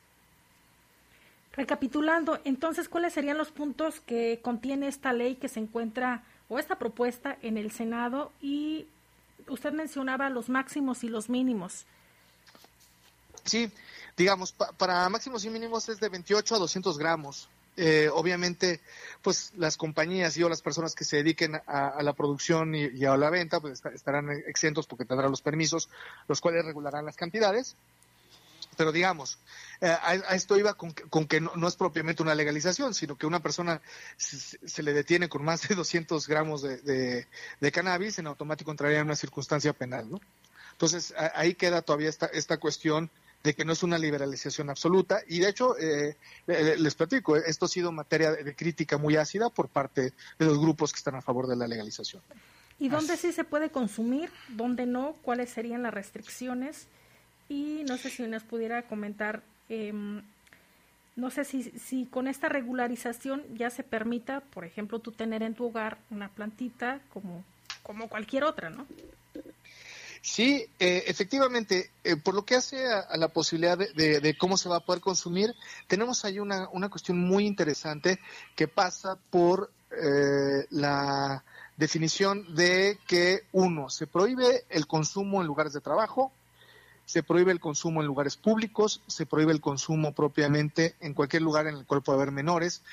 [1.54, 6.78] Recapitulando, entonces, ¿cuáles serían los puntos que contiene esta ley que se encuentra o esta
[6.78, 8.88] propuesta en el Senado y
[9.48, 11.86] usted mencionaba los máximos y los mínimos.
[13.46, 13.72] Sí,
[14.18, 17.50] digamos, para máximos y mínimos es de 28 a 200 gramos.
[17.78, 18.82] Eh, obviamente,
[19.22, 23.16] pues las compañías y o las personas que se dediquen a, la producción y, a
[23.16, 25.88] la venta, pues estarán exentos porque tendrán los permisos,
[26.28, 27.78] los cuales regularán las cantidades.
[28.80, 29.38] Pero digamos,
[29.82, 33.82] eh, a, esto iba con, que no, es propiamente una legalización, sino que una persona
[34.16, 37.28] se, le detiene con más de 200 gramos de,
[37.74, 40.22] cannabis, en automático entraría en una circunstancia penal, ¿no?
[40.72, 43.12] Entonces, ahí queda todavía esta, esta cuestión
[43.44, 45.24] de que no es una liberalización absoluta.
[45.28, 46.16] Y de hecho, eh,
[46.48, 50.94] les platico, esto ha sido materia de, crítica muy ácida por parte de los grupos
[50.94, 52.22] que están a favor de la legalización.
[52.80, 54.32] ¿Y dónde sí se puede consumir?
[54.48, 55.18] ¿Dónde no?
[55.22, 56.88] ¿Cuáles serían las restricciones?
[57.50, 60.24] Y no sé si nos pudiera comentar Em,
[61.16, 65.54] no sé si, si con esta regularización ya se permita, por ejemplo, tú tener en
[65.54, 67.44] tu hogar una plantita como,
[67.84, 68.88] como cualquier otra, ¿no?
[70.22, 74.78] Sí, eh, efectivamente, eh, por lo que hace a, la posibilidad de, cómo se va
[74.78, 75.54] a poder consumir,
[75.88, 78.20] tenemos ahí una, una cuestión muy interesante
[78.56, 81.44] que pasa por eh, la
[81.78, 86.34] definición de que, uno, se prohíbe el consumo en lugares de trabajo,
[87.10, 91.66] se prohíbe el consumo en lugares públicos, se prohíbe el consumo propiamente en cualquier lugar
[91.66, 92.84] en el cual pueda haber menores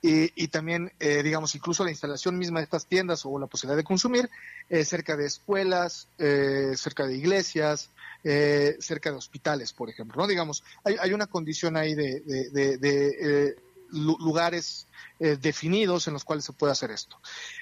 [0.00, 3.84] y, también, eh, digamos, incluso la instalación misma de estas tiendas o la posibilidad de
[3.84, 4.30] consumir
[4.70, 7.90] eh, cerca de escuelas, eh, cerca de iglesias,
[8.22, 10.22] cerca de hospitales, por ejemplo.
[10.22, 10.26] ¿no?
[10.26, 13.56] Digamos, hay, hay una condición ahí de, de
[13.90, 14.85] lugares
[15.18, 17.18] definidos en los cuales se puede hacer esto.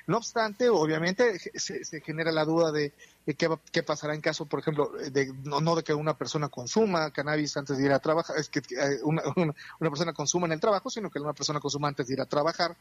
[0.07, 2.92] No obstante, obviamente se genera la duda de
[3.33, 7.57] qué, qué pasará en caso, por ejemplo, de, no, de que una persona consuma cannabis
[7.57, 10.90] antes de ir a trabajar, es que eh, una, una, persona consuma en el trabajo,
[10.90, 12.77] sino que una persona consuma antes de ir a trabajar,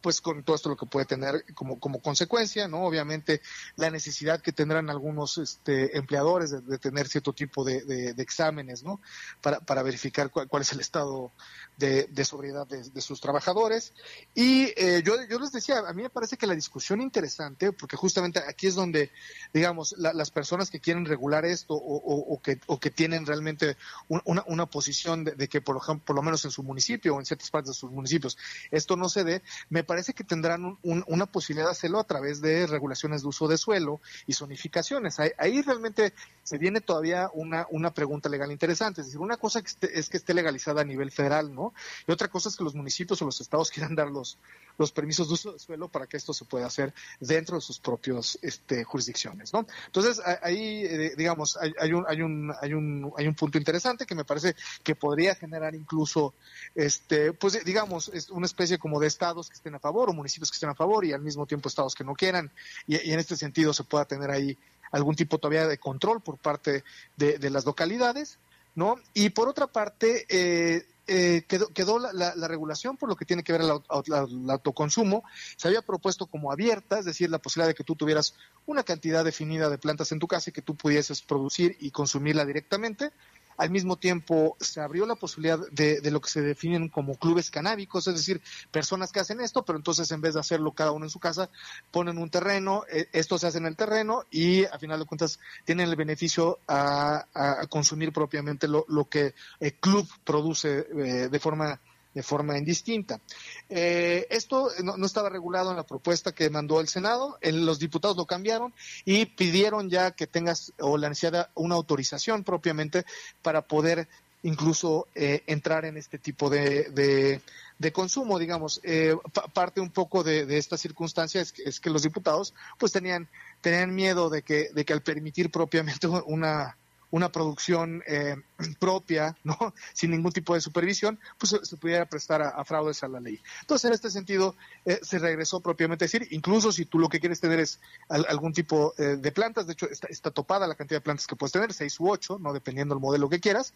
[0.00, 2.84] pues con todo esto lo que puede tener como, como consecuencia, ¿no?
[2.84, 3.40] Obviamente
[3.76, 9.00] la necesidad que tendrán algunos este, empleadores de, tener cierto tipo de, exámenes, ¿no?
[9.40, 11.32] Para, para verificar cuál, cuál es el estado
[11.76, 13.92] de sobriedad de, sus trabajadores.
[14.34, 18.38] Y eh, yo, les decía, a mí me parece que la discusión interesante, porque justamente
[18.38, 19.10] aquí es donde,
[19.52, 23.76] digamos, las personas que quieren regular esto o, que, o que tienen realmente
[24.08, 27.26] una, una posición de, que, por ejemplo, por lo menos en su municipio o en
[27.26, 28.38] ciertas partes de sus municipios,
[28.70, 32.66] esto no se dé, me parece que tendrán una posibilidad de hacerlo a través de
[32.66, 35.18] regulaciones de uso de suelo y zonificaciones.
[35.18, 36.12] Ahí, realmente
[36.44, 39.00] se viene todavía una, una pregunta legal interesante.
[39.00, 41.74] Es decir, una cosa es que esté legalizada a nivel federal, ¿no?
[42.06, 44.38] Y otra cosa es que los municipios o los estados quieran dar los,
[44.78, 47.78] los permisos de uso de suelo para que esto se pueda hacer dentro de sus
[47.80, 49.66] propios este, jurisdicciones, ¿no?
[49.86, 54.14] Entonces, ahí, eh, digamos, hay, un, hay, un, hay, un, hay un punto interesante que
[54.14, 56.34] me parece que podría generar incluso,
[56.74, 60.50] este, pues, digamos, es una especie como de estados que estén a favor o municipios
[60.50, 62.50] que estén a favor y al mismo tiempo estados que no quieran.
[62.86, 64.56] Y, en este sentido se pueda tener ahí
[64.92, 66.84] algún tipo todavía de control por parte
[67.16, 68.38] de, de las localidades,
[68.74, 68.96] ¿no?
[69.12, 73.52] Y por otra parte, eh, eh, quedó, quedó la, regulación por lo que tiene que
[73.52, 75.24] ver el, autoconsumo.
[75.56, 78.34] Se había propuesto como abierta, es decir, la posibilidad de que tú tuvieras
[78.66, 82.44] una cantidad definida de plantas en tu casa y que tú pudieses producir y consumirla
[82.44, 83.10] directamente.
[83.58, 88.06] Al mismo tiempo, se abrió la posibilidad de, lo que se definen como clubes canábicos,
[88.06, 88.40] es decir,
[88.70, 91.50] personas que hacen esto, pero entonces en vez de hacerlo cada uno en su casa,
[91.90, 95.38] ponen un terreno, eh, esto se hace en el terreno y a final de cuentas
[95.64, 97.26] tienen el beneficio a,
[97.68, 101.80] consumir propiamente lo, que el club produce eh, de forma
[102.14, 103.20] de forma indistinta.
[103.68, 108.26] Eh, esto no, estaba regulado en la propuesta que mandó el Senado, los diputados lo
[108.26, 108.72] cambiaron
[109.04, 113.04] y pidieron ya que tengas o la necesidad de una autorización propiamente
[113.42, 114.08] para poder
[114.42, 117.40] incluso eh, entrar en este tipo de,
[117.78, 118.80] de, consumo, digamos.
[118.84, 119.16] Eh,
[119.52, 123.28] parte un poco de, de esta circunstancia es que, es que, los diputados pues tenían,
[123.60, 126.76] tenían miedo de que, de que al permitir propiamente una,
[127.10, 128.36] una producción eh,
[128.78, 129.56] propia, ¿no?
[129.92, 133.40] Sin ningún tipo de supervisión, pues se, pudiera prestar a, fraudes a la ley.
[133.60, 137.20] Entonces, en este sentido, eh, se regresó propiamente a decir, incluso si tú lo que
[137.20, 141.04] quieres tener es algún tipo eh, de plantas, de hecho, está, topada la cantidad de
[141.04, 142.52] plantas que puedes tener, seis u ocho, ¿no?
[142.52, 143.72] Dependiendo del modelo que quieras,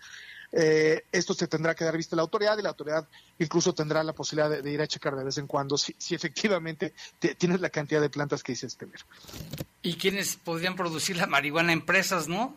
[0.53, 3.09] esto se tendrá que dar vista a la autoridad y la autoridad
[3.39, 6.93] incluso tendrá la posibilidad de, ir a checar de vez en cuando si, si efectivamente
[7.39, 9.01] tienes la cantidad de plantas que dices tener.
[9.81, 11.73] ¿Y quiénes podrían producir la marihuana?
[11.73, 12.55] Empresas, ¿no?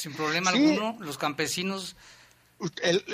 [0.00, 1.94] Sin problema alguno, los campesinos.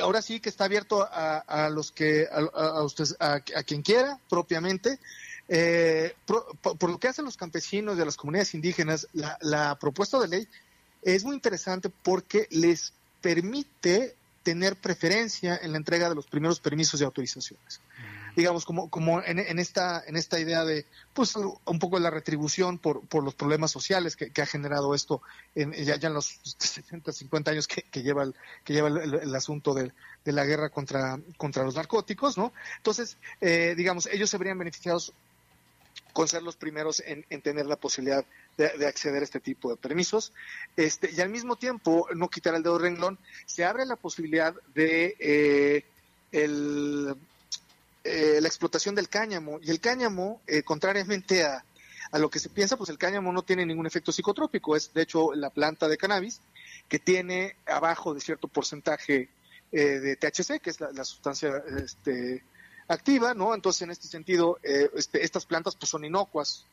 [0.01, 5.01] ahora sí que está abierto a, los que, a, a, quien quiera, propiamente.
[5.49, 10.29] Eh, por, lo que hacen los campesinos de las comunidades indígenas, la, la propuesta de
[10.29, 10.49] ley
[11.03, 14.15] es muy interesante porque les permite
[14.45, 17.81] tener preferencia en la entrega de los primeros permisos y autorizaciones
[18.37, 20.85] digamos, como, como en, esta, en esta idea de,
[21.15, 25.23] pues, un poco de la retribución por, por los problemas sociales que, ha generado esto
[25.55, 29.91] en, ya, en los 60, 50 años que, lleva el, que lleva el, asunto de,
[30.25, 32.53] la guerra contra, contra los narcóticos, ¿no?
[32.77, 35.15] Entonces, eh, digamos, ellos se verían beneficiados
[36.13, 38.25] con ser los primeros en, tener la posibilidad
[38.59, 40.33] de, acceder a este tipo de permisos.
[40.77, 45.17] Este, y al mismo tiempo, no quitar el dedo renglón, se abre la posibilidad de
[45.21, 45.85] eh,
[46.33, 47.17] el
[48.07, 49.59] eh, la explotación del cáñamo.
[49.63, 51.65] Y el cáñamo, eh, contrariamente a,
[52.11, 54.77] a, lo que se piensa, pues el cáñamo no tiene ningún efecto psicotrópico.
[54.77, 56.41] Es, de hecho, la planta de cannabis
[56.89, 59.29] que tiene abajo de cierto porcentaje
[59.73, 62.45] eh, de THC, que es la, sustancia este,
[62.87, 63.55] activa, ¿no?
[63.55, 66.65] Entonces, en este sentido, este, estas plantas pues son inocuas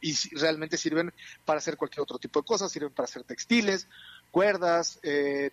[0.00, 1.12] y realmente sirven
[1.44, 3.86] para hacer cualquier otro tipo de cosas, sirven para hacer textiles,
[4.32, 4.98] cuerdas,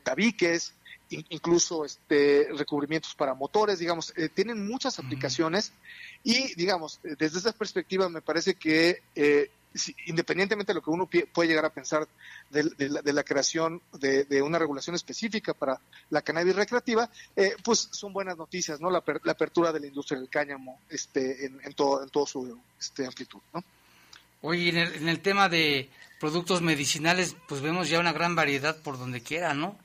[0.02, 0.74] tabiques,
[1.10, 5.72] incluso este, recubrimientos para motores, digamos, eh, tienen muchas aplicaciones
[6.24, 9.50] y, digamos, eh, desde esa perspectiva me parece que eh,
[10.08, 12.08] independientemente de lo que uno puede llegar a pensar
[12.50, 15.80] de, la, creación de, una regulación específica para
[16.10, 17.08] la cannabis recreativa,
[17.64, 18.90] pues son buenas noticias, ¿no?
[18.90, 23.40] La, apertura de la industria del cáñamo este, en, todo, en todo su este, amplitud,
[23.54, 23.64] ¿no?
[24.42, 28.82] Oye, en el, en el tema de productos medicinales, pues vemos ya una gran variedad
[28.82, 29.78] por donde quiera, ¿no?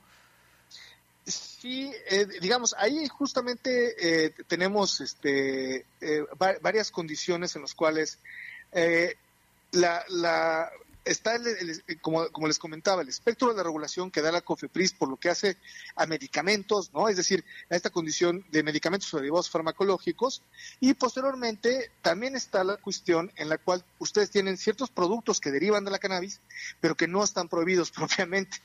[1.25, 6.25] Sí, eh, digamos, ahí justamente eh, tenemos este, eh,
[6.61, 8.19] varias condiciones en las cuales
[9.71, 10.69] la, la,
[11.05, 11.39] está,
[12.01, 15.17] como, como, les comentaba, el espectro de la regulación que da la COFEPRIS por lo
[15.17, 15.57] que hace
[15.95, 17.07] a medicamentos, ¿no?
[17.07, 20.41] Es decir, a esta condición de medicamentos o derivados farmacológicos.
[20.79, 25.85] Y posteriormente también está la cuestión en la cual ustedes tienen ciertos productos que derivan
[25.85, 26.41] de la cannabis,
[26.81, 28.57] pero que no están prohibidos propiamente.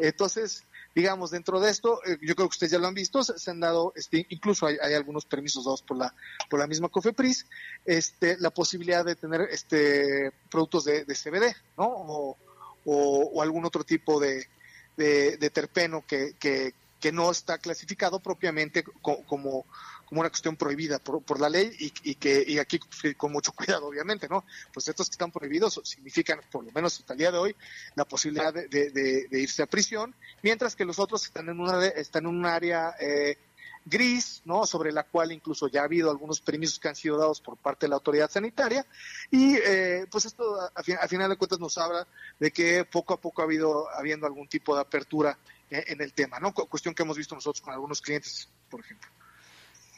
[0.00, 0.62] Entonces,
[0.96, 3.60] digamos, dentro de esto, eh, yo creo que ustedes ya lo han visto, se, han
[3.60, 6.14] dado, este, incluso hay, algunos permisos dados por la,
[6.48, 7.44] por la misma COFEPRIS,
[7.84, 12.36] este, la posibilidad de tener este, productos de, CBD, ¿no?
[12.86, 14.46] O, algún otro tipo de,
[14.96, 19.66] de, terpeno que, que, que, no está clasificado propiamente como
[20.06, 22.78] como una cuestión prohibida por, la ley y, que y aquí
[23.16, 24.44] con mucho cuidado, obviamente, ¿no?
[24.72, 27.56] Pues estos que están prohibidos significan, por lo menos hasta el día de hoy,
[27.96, 32.24] la posibilidad de, de, irse a prisión, mientras que los otros están en una están
[32.24, 33.36] en un área eh,
[33.84, 34.64] gris, ¿no?
[34.64, 37.86] Sobre la cual incluso ya ha habido algunos permisos que han sido dados por parte
[37.86, 38.86] de la autoridad sanitaria
[39.30, 42.06] y eh, pues esto a, final de cuentas nos habla
[42.38, 45.38] de que poco a poco ha habido habiendo algún tipo de apertura
[45.70, 46.52] eh, en el tema, ¿no?
[46.52, 49.08] Cuestión que hemos visto nosotros con algunos clientes, por ejemplo.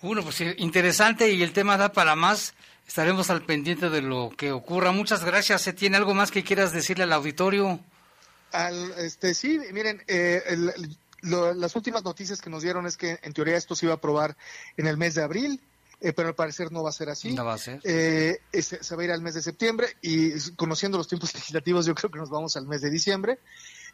[0.00, 2.54] Bueno, pues eh, interesante y el tema da para más.
[2.86, 4.92] Estaremos al pendiente de lo que ocurra.
[4.92, 5.62] Muchas gracias.
[5.62, 7.80] ¿Se tiene algo más que quieras decirle al auditorio?
[8.52, 10.42] Al, este, sí, miren, eh,
[11.22, 14.36] las últimas noticias que nos dieron es que en teoría esto se iba a aprobar
[14.76, 15.60] en el mes de abril.
[16.00, 17.32] Eh, pero al parecer no va a ser así.
[17.32, 17.82] No va a ser.
[17.82, 21.94] se, se, va a ir al mes de septiembre y conociendo los tiempos legislativos yo
[21.96, 23.40] creo que nos vamos al mes de diciembre.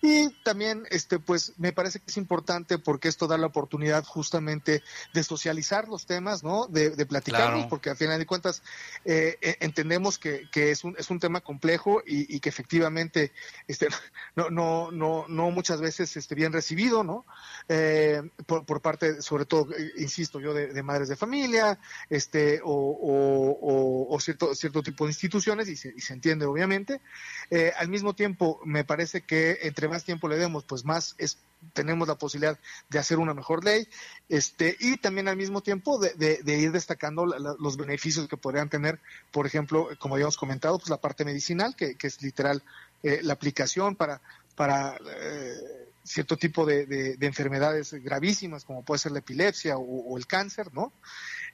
[0.06, 4.82] Y también, este, pues, me parece que es importante porque esto da la oportunidad justamente
[5.14, 6.66] de socializar los temas, ¿no?
[6.66, 8.62] De, de platicarlos, porque al final de cuentas
[9.06, 13.32] eh, e, entendemos que, que, es, un, es un tema complejo y, y, que efectivamente
[13.66, 13.88] este,
[14.36, 17.24] no, no, no, no muchas veces esté bien recibido, ¿no?
[17.70, 21.78] Eh, por, por, parte, sobre todo, eh, insisto yo, de, madres de familia,
[22.10, 27.00] este, o, o, o, cierto, cierto tipo de instituciones, y se, y se entiende obviamente.
[27.48, 31.38] Eh, al mismo tiempo, me parece que entre más tiempo le demos, pues más es,
[31.72, 32.58] tenemos la posibilidad
[32.90, 33.88] de hacer una mejor ley,
[34.28, 39.46] este, y también al mismo tiempo de, ir destacando los beneficios que podrían tener, por
[39.46, 42.62] ejemplo, como habíamos comentado, pues la parte medicinal, que, es literal
[43.02, 44.20] eh, la aplicación para,
[44.56, 50.72] para eh, cierto tipo de, enfermedades gravísimas como puede ser la epilepsia o, el cáncer,
[50.72, 50.92] ¿no?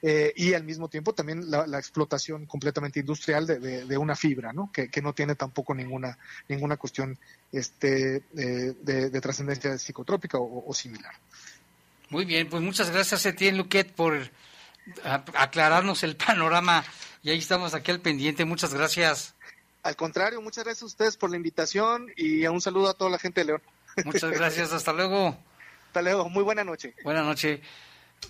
[0.03, 4.71] Eh, y al mismo tiempo también la, explotación completamente industrial de, una fibra, ¿no?
[4.73, 6.17] Que, no tiene tampoco ninguna,
[6.49, 7.19] ninguna cuestión
[7.53, 11.13] este, de, trascendencia psicotrópica o, similar.
[12.09, 14.19] Muy bien, pues muchas gracias Etienne Luquet por
[15.35, 16.83] aclararnos el panorama
[17.23, 18.45] y ahí estamos aquí al pendiente.
[18.47, 19.35] Muchas gracias.
[19.83, 23.19] Al contrario, muchas gracias a ustedes por la invitación y un saludo a toda la
[23.19, 23.63] gente de León.
[24.05, 25.37] Muchas gracias, hasta luego.
[25.89, 26.95] Hasta luego, muy buena noche.
[27.03, 27.61] Buena noche.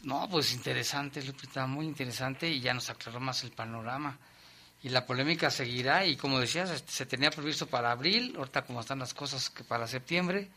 [0.04, 4.16] No, pues interesante, Lupita, muy interesante y ya nos aclaró más el panorama.
[4.82, 8.80] Y la polémica seguirá y como decías, este, se tenía previsto para abril, ahorita como
[8.80, 10.48] están las cosas que para septiembre,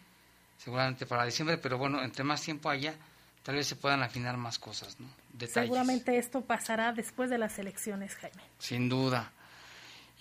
[0.57, 2.95] seguramente para diciembre, pero bueno, entre más tiempo haya,
[3.43, 5.07] tal vez se puedan afinar más cosas, ¿no?
[5.47, 8.43] Seguramente esto pasará después de las elecciones, Jaime.
[8.59, 9.31] Sin duda.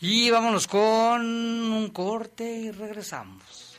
[0.00, 3.78] Y vámonos con un corte y regresamos.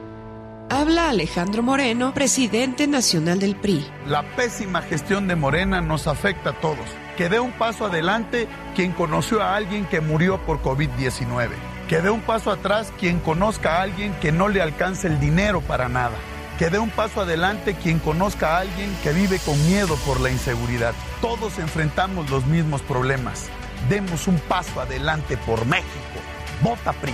[0.73, 3.85] Habla Alejandro Moreno, presidente nacional del PRI.
[4.07, 6.85] La pésima gestión de Morena nos afecta a todos.
[7.17, 11.49] Que dé un paso adelante quien conoció a alguien que murió por COVID-19.
[11.89, 15.59] Que dé un paso atrás quien conozca a alguien que no le alcance el dinero
[15.59, 16.15] para nada.
[16.57, 20.31] Que dé un paso adelante quien conozca a alguien que vive con miedo por la
[20.31, 20.93] inseguridad.
[21.19, 23.49] Todos enfrentamos los mismos problemas.
[23.89, 26.21] Demos un paso adelante por México.
[26.63, 27.13] Vota PRI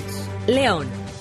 [0.48, 1.05] León.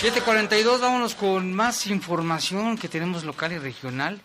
[0.00, 4.22] 742, vámonos con más información que tenemos local y regional.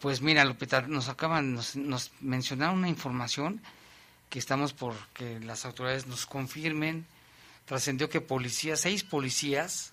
[0.00, 1.76] Pues mira, Lupita, nos acaban, nos,
[2.22, 3.60] mencionaron una información
[4.30, 7.04] que estamos por que las autoridades nos confirmen.
[7.66, 9.92] Trascendió que policías, seis policías,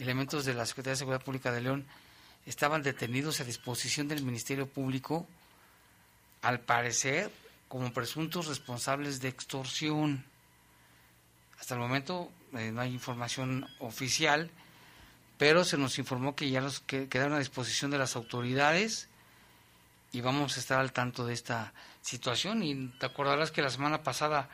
[0.00, 1.86] elementos de la Secretaría de Seguridad Pública de León,
[2.44, 5.28] estaban detenidos a disposición del Ministerio Público,
[6.42, 7.30] al parecer,
[7.68, 10.24] como presuntos responsables de extorsión.
[11.60, 14.50] Hasta el momento eh, no hay información oficial,
[15.38, 19.08] pero se nos informó que ya los que quedaron a disposición de las autoridades
[20.12, 22.62] y vamos a estar al tanto de esta situación.
[22.62, 24.48] Y te acordarás que la semana pasada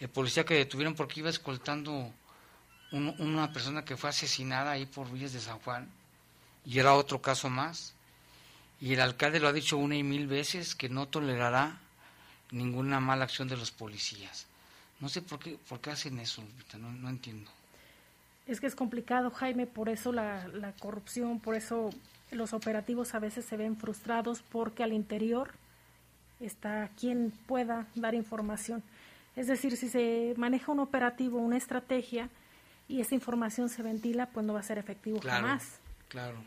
[0.00, 2.12] el policía que detuvieron porque iba escoltando
[2.90, 5.88] una persona que fue asesinada ahí por Villas de San Juan,
[6.64, 7.94] y era otro caso más.
[8.80, 11.78] Y el alcalde lo ha dicho una y mil veces que no tolerará
[12.50, 14.46] ninguna mala acción de los policías.
[15.00, 16.44] No sé por qué, por qué hacen eso,
[16.78, 17.50] no, no entiendo.
[18.46, 21.90] Es que es complicado, Jaime, por eso la, la corrupción, por eso
[22.30, 25.52] los operativos a veces se ven frustrados porque al interior
[26.40, 28.82] está quien pueda dar información.
[29.36, 32.28] Es decir, si se maneja un operativo, una estrategia
[32.88, 35.78] y esta información se ventila, pues no va a ser efectivo jamás.
[36.08, 36.42] Claro.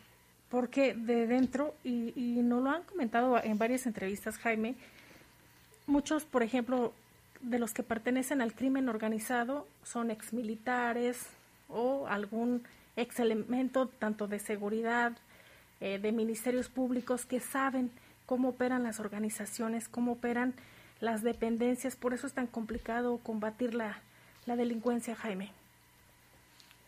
[0.49, 4.76] porque de dentro, y, y nos lo han comentado en varias entrevistas, Jaime,
[5.88, 6.93] muchos, por ejemplo,
[7.44, 11.28] de los que pertenecen al crimen organizado son exmilitares
[11.70, 12.64] o algún
[12.96, 15.14] ex elemento tanto de seguridad,
[15.82, 17.91] eh, de ministerios públicos que saben
[18.26, 20.54] cómo operan las organizaciones, cómo operan
[21.02, 21.96] las dependencias.
[21.96, 24.00] Por eso es tan complicado combatir la,
[24.46, 25.52] la delincuencia, Jaime.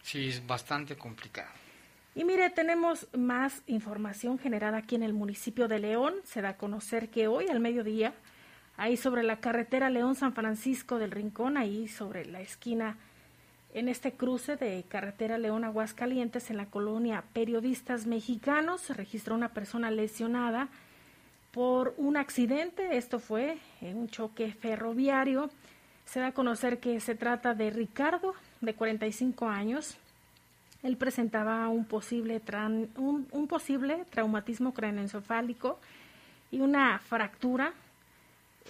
[0.01, 1.49] Sí, es bastante complicado.
[2.13, 6.13] Y mire, tenemos más información generada aquí en el municipio de León.
[6.23, 8.13] Se da a conocer que hoy al mediodía
[8.77, 12.97] ahí sobre la carretera León-San Francisco del Rincón, ahí sobre la esquina,
[13.73, 19.91] en este cruce de carretera León-Aguascalientes, en la colonia Periodistas Mexicanos, se registró una persona
[19.91, 20.69] lesionada
[21.51, 22.95] por un accidente.
[22.95, 25.49] Esto fue un choque ferroviario.
[26.05, 29.97] Se da a conocer que se trata de Ricardo, de 45 años.
[30.81, 32.41] Él presentaba un posible,
[32.95, 35.79] un, un posible traumatismo craneoencefálico
[36.49, 37.73] y una fractura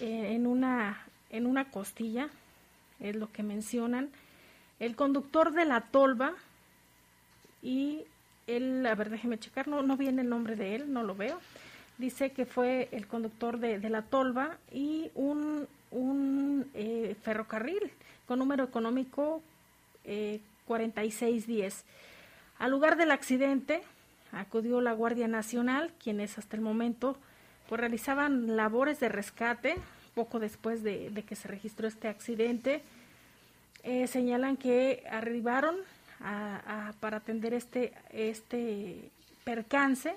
[0.00, 2.28] en, una, en una costilla,
[3.00, 4.10] es lo que mencionan.
[4.78, 6.34] El conductor de la tolva
[7.62, 8.04] y
[8.46, 11.40] él, a ver, déjeme checar, no, no viene el nombre de él, no lo veo.
[11.98, 17.90] Dice que fue el conductor de, de la tolva y un, un eh, ferrocarril
[18.26, 19.40] con número económico
[20.04, 21.84] eh, 4610.
[22.58, 23.82] Al lugar del accidente
[24.32, 27.16] acudió la Guardia Nacional, quienes hasta el momento
[27.68, 29.76] pues realizaban labores de rescate
[30.14, 32.82] poco después de, que se registró este accidente.
[33.82, 35.76] Eh, señalan que arribaron
[37.00, 39.10] para atender este, este
[39.44, 40.16] percance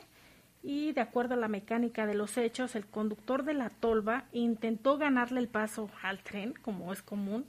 [0.63, 4.97] y de acuerdo a la mecánica de los hechos, el conductor de la tolva intentó
[4.97, 7.45] ganarle el paso al tren, como es común,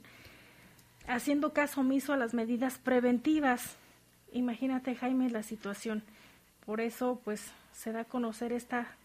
[1.07, 3.75] haciendo caso omiso a las medidas preventivas.
[4.31, 6.03] Imagínate, Jaime, la situación.
[6.65, 8.95] Por eso, pues, se da a conocer esta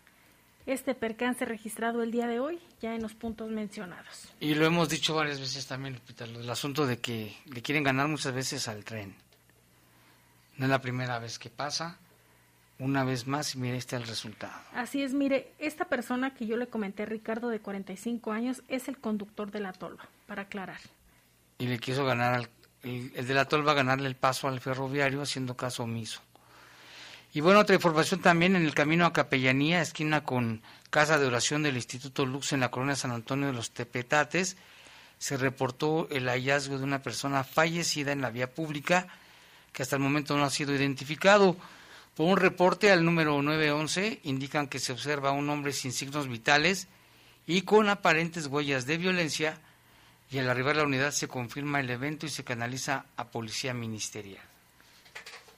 [0.66, 4.28] este percance registrado el día de hoy, ya en los puntos mencionados.
[4.40, 8.34] Y lo hemos dicho varias veces también, el asunto de que le quieren ganar muchas
[8.34, 9.14] veces al tren.
[10.56, 11.98] No es la primera vez que pasa,
[12.78, 14.54] una vez más y mire este el resultado.
[14.74, 18.98] Así es, mire, esta persona que yo le comenté, Ricardo, de 45 años, es el
[18.98, 20.80] conductor de la tolva, para aclarar.
[21.58, 22.48] Y le quiso ganar al,
[22.82, 26.20] el, el de la tolva ganarle el paso al ferroviario haciendo caso omiso.
[27.32, 31.62] Y bueno, otra información también en el camino a Capellanía, esquina con Casa de Oración
[31.62, 34.56] del Instituto Lux en la colonia San Antonio de los Tepetates,
[35.18, 39.08] se reportó el hallazgo de una persona fallecida en la vía pública
[39.72, 41.56] que hasta el momento no ha sido identificado.
[42.14, 46.88] Por un reporte al número 911 indican que se observa un hombre sin signos vitales
[47.46, 49.60] y con aparentes huellas de violencia
[50.30, 54.45] y al arribar la unidad se confirma el evento y se canaliza a policía ministerial.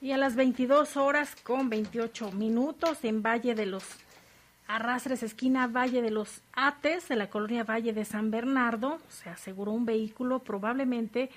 [0.01, 3.83] Y a las 22 horas con 28 minutos en Valle de los
[4.65, 9.73] Arrastres, esquina Valle de los Ates, de la colonia Valle de San Bernardo, se aseguró
[9.73, 11.29] un vehículo probablemente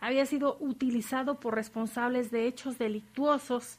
[0.00, 3.78] había sido utilizado por responsables de hechos delictuosos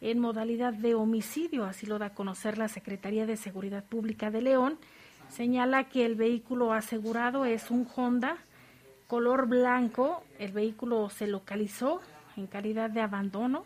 [0.00, 4.42] en modalidad de homicidio, así lo da a conocer la Secretaría de Seguridad Pública de
[4.42, 4.78] León.
[5.28, 8.38] Señala que el vehículo asegurado es un Honda
[9.06, 12.00] color blanco, el vehículo se localizó
[12.38, 13.64] en calidad de abandono.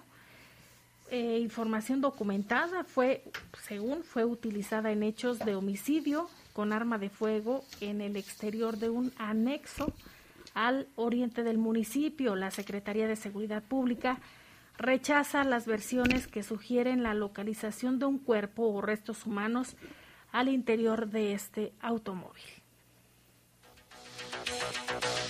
[1.11, 3.23] Eh, información documentada fue,
[3.63, 8.91] según fue utilizada en hechos de homicidio con arma de fuego en el exterior de
[8.91, 9.93] un anexo
[10.55, 12.35] al oriente del municipio.
[12.35, 14.19] La Secretaría de Seguridad Pública
[14.79, 19.77] rechaza las versiones que sugieren la localización de un cuerpo o restos humanos
[20.33, 22.43] al interior de este automóvil.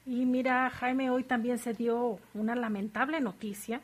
[0.05, 3.81] Y mira, Jaime, hoy también se dio una lamentable noticia.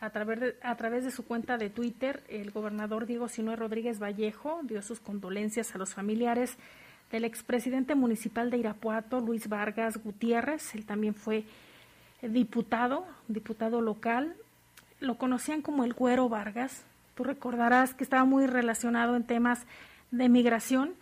[0.00, 4.00] A través, de, a través de su cuenta de Twitter, el gobernador Diego Sinue Rodríguez
[4.00, 6.56] Vallejo dio sus condolencias a los familiares
[7.10, 10.74] del expresidente municipal de Irapuato, Luis Vargas Gutiérrez.
[10.74, 11.44] Él también fue
[12.22, 14.36] diputado, diputado local.
[15.00, 16.84] Lo conocían como el Güero Vargas,
[17.18, 19.66] Tú recordarás que estaba muy relacionado en temas
[20.12, 20.94] de migración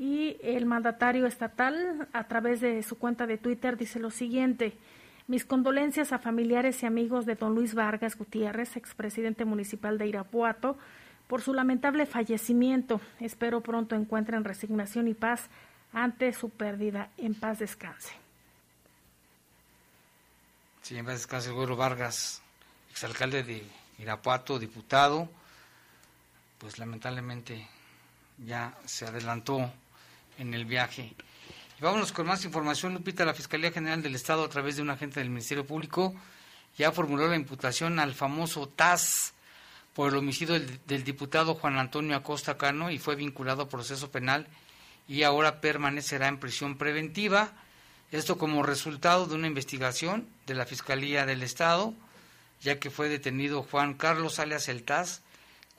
[0.00, 4.72] y el mandatario estatal a través de su cuenta de Twitter dice lo siguiente.
[5.28, 10.78] Mis condolencias a familiares y amigos de don Luis Vargas Gutiérrez, expresidente municipal de Irapuato,
[11.28, 13.00] por su lamentable fallecimiento.
[13.20, 15.48] Espero pronto encuentren resignación y paz
[15.92, 17.10] ante su pérdida.
[17.18, 18.14] En paz descanse.
[20.80, 22.40] Sí, en paz descanse el Vargas,
[22.90, 23.62] exalcalde de
[23.98, 25.28] Irapuato, diputado
[26.60, 27.66] pues lamentablemente
[28.38, 29.72] ya se adelantó
[30.40, 31.14] en el viaje.
[31.80, 33.24] Vámonos con más información, Lupita.
[33.24, 36.14] La Fiscalía General del Estado, a través de un agente del Ministerio Público,
[36.76, 39.34] ya formuló la imputación al famoso TAS
[39.94, 44.10] por el homicidio del, del, diputado Juan Antonio Acosta Cano y fue vinculado a proceso
[44.10, 44.46] penal
[45.08, 47.52] y ahora permanecerá en prisión preventiva.
[48.12, 51.94] Esto como resultado de una investigación de la Fiscalía del Estado,
[52.60, 55.22] ya que fue detenido Juan Carlos alias El TAS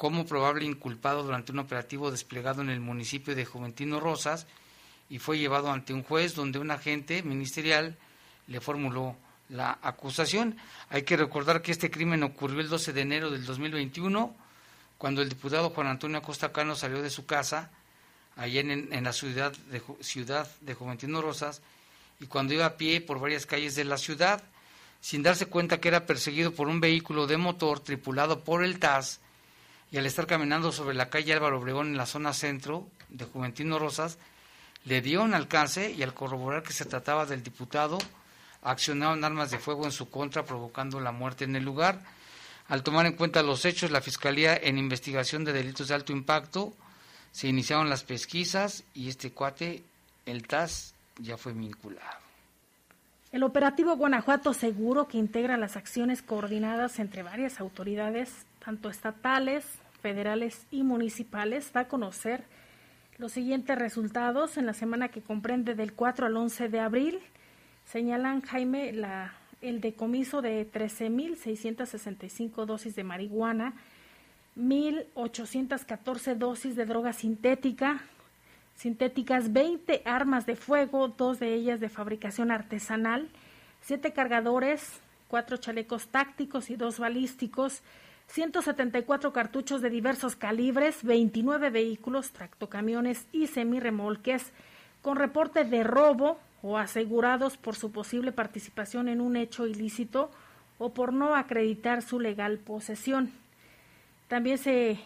[0.02, 4.48] como probable inculpado durante un operativo desplegado en el municipio de Juventino Rosas
[5.12, 8.00] y fue llevado ante un juez donde un agente ministerial
[8.48, 9.16] le formuló
[9.50, 10.58] la acusación.
[10.90, 14.36] Hay que recordar que este crimen ocurrió el 12 de enero del 2021,
[14.98, 17.70] cuando el diputado Juan Antonio Acosta Cano salió de su casa,
[18.36, 21.62] allá en, en la ciudad de, ciudad de Juventino Rosas,
[22.20, 24.44] y cuando iba a pie por varias calles de la ciudad,
[25.00, 29.22] sin darse cuenta que era perseguido por un vehículo de motor tripulado por el TAS,
[29.92, 33.78] y al estar caminando sobre la calle Álvaro Obregón en la zona centro de Juventino
[33.78, 34.18] Rosas,
[34.86, 38.00] le dio un alcance y al corroborar que se trataba del diputado,
[38.64, 42.00] accionaron armas de fuego en su contra, provocando la muerte en el lugar.
[42.70, 46.74] Al tomar en cuenta los hechos, la Fiscalía en investigación de delitos de alto impacto
[47.32, 49.84] se iniciaron las pesquisas y este cuate,
[50.26, 52.22] el TAS, ya fue vinculado.
[53.32, 59.66] El operativo Guanajuato Seguro, que integra las acciones coordinadas entre varias autoridades, tanto estatales,
[60.02, 62.44] federales y municipales, da a conocer
[63.18, 67.20] los siguientes resultados en la semana que comprende del 4 al 11 de abril.
[67.86, 73.76] Señalan, Jaime, la, el decomiso de 13.665 dosis de marihuana,
[74.58, 78.02] 1.814 dosis de droga sintética,
[78.76, 83.30] sintéticas, 20 armas de fuego, dos de ellas de fabricación artesanal,
[83.82, 87.82] siete cargadores, cuatro chalecos tácticos y dos balísticos,
[88.32, 94.52] 174 cartuchos de diversos calibres, 29 vehículos, tractocamiones y semirremolques
[95.02, 100.32] con reporte de robo o asegurados por su posible participación en un hecho ilícito
[100.78, 103.32] o por no acreditar su legal posesión.
[104.30, 104.98] También se,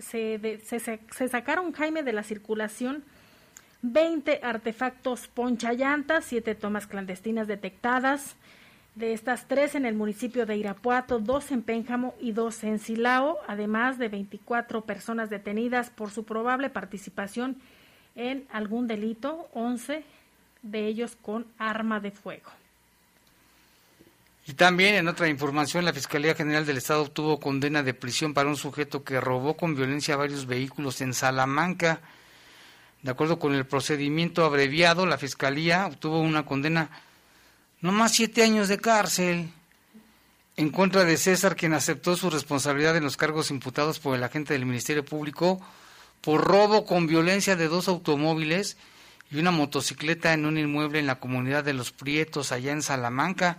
[0.00, 3.02] se, sacaron, Jaime, de la circulación
[3.82, 8.36] 20 artefactos ponchallantas, 7 tomas clandestinas detectadas,
[8.94, 13.38] de estas tres en el municipio de Irapuato, dos en Pénjamo y dos en Silao,
[13.48, 17.56] además de 24 personas detenidas por su probable participación
[18.14, 20.04] en algún delito, 11
[20.62, 22.50] de ellos con arma de fuego.
[24.46, 28.48] Y también en otra información, la Fiscalía General del Estado obtuvo condena de prisión para
[28.48, 32.00] un sujeto que robó con violencia varios vehículos en Salamanca.
[33.02, 36.90] De acuerdo con el procedimiento abreviado, la Fiscalía obtuvo una condena
[37.84, 39.50] no más siete años de cárcel
[40.56, 44.54] en contra de César, quien aceptó su responsabilidad en los cargos imputados por el agente
[44.54, 45.60] del Ministerio Público
[46.22, 48.78] por robo con violencia de dos automóviles
[49.30, 53.58] y una motocicleta en un inmueble en la comunidad de Los Prietos, allá en Salamanca.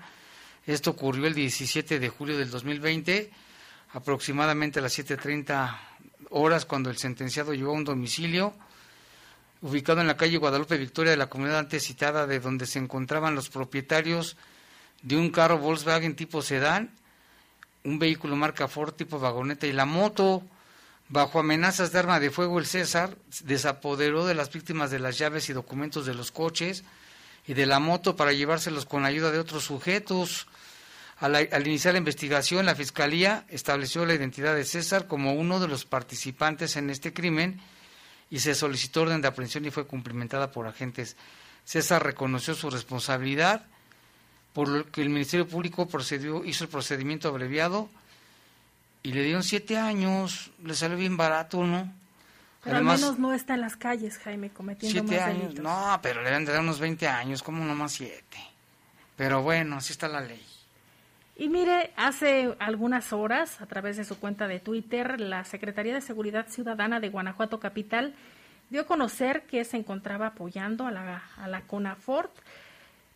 [0.65, 3.29] Esto ocurrió el 17 de julio del 2020,
[3.93, 5.77] aproximadamente a las 7.30
[6.31, 8.55] horas, cuando el sentenciado llegó a un domicilio
[9.61, 13.35] ubicado en la calle Guadalupe Victoria de la comunidad antes citada, de donde se encontraban
[13.35, 14.37] los propietarios
[15.01, 16.91] de un carro Volkswagen tipo sedán,
[17.83, 20.43] un vehículo marca Ford tipo vagoneta y la moto.
[21.07, 25.49] Bajo amenazas de arma de fuego, el César desapoderó de las víctimas de las llaves
[25.49, 26.83] y documentos de los coches
[27.45, 30.47] y de la moto para llevárselos con la ayuda de otros sujetos.
[31.19, 35.67] Al, al, iniciar la investigación, la Fiscalía estableció la identidad de César como uno de
[35.67, 37.61] los participantes en este crimen
[38.35, 41.15] y se solicitó orden de aprehensión y fue cumplimentada por agentes.
[41.63, 43.63] César reconoció su responsabilidad,
[44.51, 47.89] por lo que el Ministerio Público procedió, hizo el procedimiento abreviado
[49.03, 51.89] y le dieron siete años, le salió bien barato, ¿no?
[52.61, 55.63] Pero Además, al menos no está en las calles, Jaime, cometiendo siete más años, delitos.
[55.63, 58.37] No, pero le deben de dar unos 20 años, como nomás siete.
[59.15, 60.45] Pero bueno, así está la ley.
[61.37, 66.01] Y mire, hace algunas horas, a través de su cuenta de Twitter, la Secretaría de
[66.01, 68.13] Seguridad Ciudadana de Guanajuato Capital
[68.69, 72.31] dio a conocer que se encontraba apoyando a la, a la CONAFORT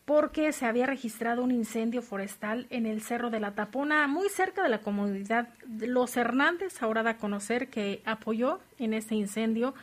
[0.10, 4.64] porque se había registrado un incendio forestal en el Cerro de la Tapona, muy cerca
[4.64, 6.82] de la comunidad Los Hernández.
[6.82, 9.76] Ahora da a conocer que apoyó en este incendio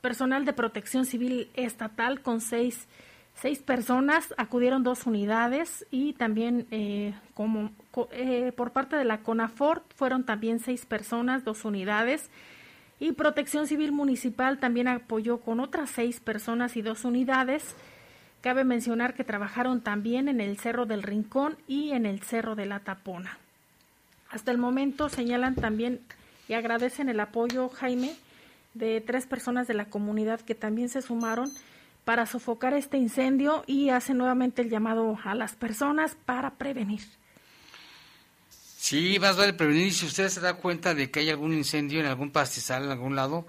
[0.00, 2.88] personal de protección civil estatal con seis,
[3.40, 7.70] seis personas, acudieron dos unidades y también eh, como
[8.12, 12.28] eh, por parte de la CONAFORT fueron también seis personas, dos unidades.
[12.98, 17.74] Y Protección Civil Municipal también apoyó con otras seis personas y dos unidades.
[18.42, 22.66] Cabe mencionar que trabajaron también en el Cerro del Rincón y en el Cerro de
[22.66, 23.38] la Tapona.
[24.30, 26.00] Hasta el momento señalan también
[26.46, 28.14] y agradecen el apoyo, Jaime,
[28.74, 31.50] de tres personas de la comunidad que también se sumaron
[32.10, 37.02] para sofocar este incendio y hacen nuevamente el llamado a las personas para prevenir.
[38.76, 42.00] Sí, más vale prevenir y si usted se da cuenta de que hay algún incendio
[42.00, 43.46] en algún pastizal en algún lado,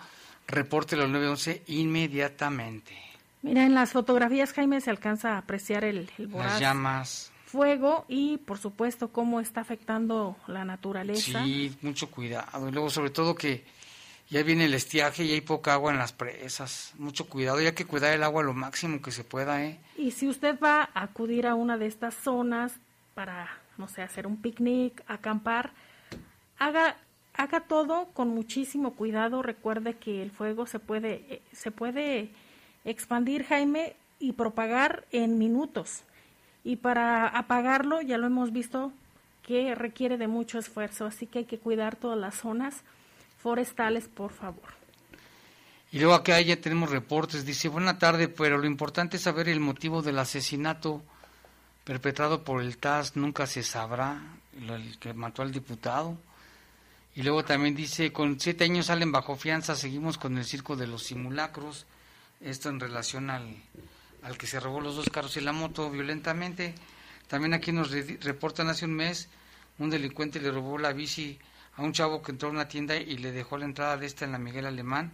[0.47, 2.95] repórtelo al 911 inmediatamente.
[3.41, 7.31] Mira, en las fotografías, Jaime, se alcanza a apreciar el, el Las llamas.
[7.47, 11.43] fuego y, por supuesto, cómo está afectando la naturaleza.
[11.43, 12.69] Sí, mucho cuidado.
[12.69, 13.65] Y luego, sobre todo, que
[14.31, 16.93] ya viene el estiaje y hay poca agua en las presas.
[16.97, 19.77] Mucho cuidado, y hay que cuidar el agua lo máximo que se pueda, ¿eh?
[19.97, 22.71] Y si usted va a acudir a una de estas zonas
[23.13, 25.71] para, no sé, hacer un picnic, acampar,
[26.57, 26.95] haga
[27.33, 29.41] haga todo con muchísimo cuidado.
[29.41, 32.29] Recuerde que el fuego se puede eh, se puede
[32.85, 36.03] expandir, Jaime, y propagar en minutos.
[36.63, 38.93] Y para apagarlo, ya lo hemos visto,
[39.43, 42.83] que requiere de mucho esfuerzo, así que hay que cuidar todas las zonas
[43.41, 44.69] forestales, por favor.
[45.91, 49.59] Y luego acá ya tenemos reportes, dice, buena tarde, pero lo importante es saber el
[49.59, 51.03] motivo del asesinato
[51.83, 54.21] perpetrado por el TAS, nunca se sabrá,
[54.57, 56.17] el que mató al diputado.
[57.13, 60.87] Y luego también dice, con siete años salen bajo fianza, seguimos con el circo de
[60.87, 61.85] los simulacros
[62.41, 63.55] esto en relación al,
[64.23, 66.73] al que se robó los dos carros y la moto violentamente.
[67.27, 69.29] También aquí nos re reportan hace un mes,
[69.79, 71.39] un delincuente le robó la bici
[71.75, 74.25] a un chavo que entró a una tienda y le dejó la entrada de esta
[74.25, 75.11] en la Miguel Alemán,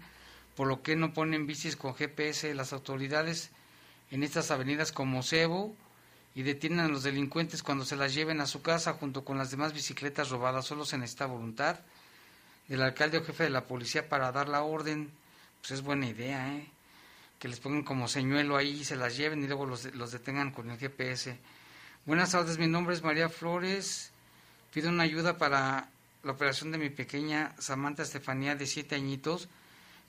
[0.56, 3.52] por lo que no ponen bicis con GPS las autoridades
[4.12, 5.76] en estas avenidas como Cebo
[6.34, 9.52] y detienen a los delincuentes cuando se las lleven a su casa junto con las
[9.52, 10.66] demás bicicletas robadas.
[10.66, 11.80] Solo se necesita voluntad
[12.68, 15.12] del alcalde o jefe de la policía para dar la orden.
[15.62, 16.70] Pues es buena idea, ¿eh?
[17.40, 20.70] que les pongan como señuelo ahí, se las lleven y luego los, los detengan con
[20.70, 21.38] el GPS.
[22.06, 24.12] Buenas tardes, mi nombre es María Flores.
[24.74, 25.90] Pido una ayuda para
[26.28, 29.48] la operación de mi pequeña Samantha Estefanía de siete añitos,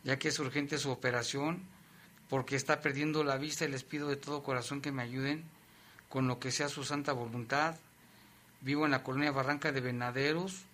[0.04, 1.62] ya que es urgente su operación,
[2.28, 5.44] porque está perdiendo la vista y les pido de todo corazón que me ayuden
[6.08, 7.76] con lo que sea su santa voluntad.
[8.60, 10.64] Vivo en la colonia Barranca de Venaderos.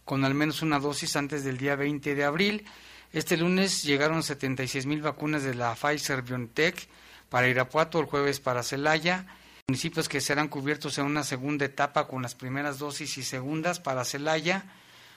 [0.04, 2.64] con al menos una dosis antes del día 20 de abril.
[3.12, 6.88] Este lunes llegaron 76 mil vacunas de la Pfizer BioNTech
[7.28, 9.26] para Irapuato, el jueves para Celaya,
[9.66, 14.04] municipios que serán cubiertos en una segunda etapa con las primeras dosis y segundas para
[14.04, 14.66] Celaya,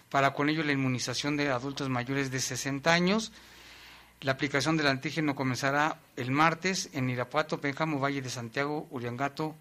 [0.09, 3.31] para con ello la inmunización de adultos mayores de 60 años
[4.21, 9.55] la aplicación del antígeno comenzará el martes en Irapuato, Pénjamo, Valle de Santiago, Uriangato,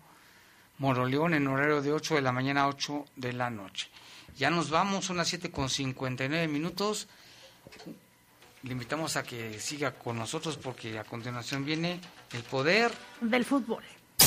[0.78, 3.88] Moroleón, en horario de 8 de la mañana a 8 de la noche.
[4.36, 7.08] Ya nos vamos, son las 7 con 59 minutos.
[8.62, 12.00] Le invitamos a que siga con nosotros porque a continuación viene
[12.32, 13.84] el poder del fútbol.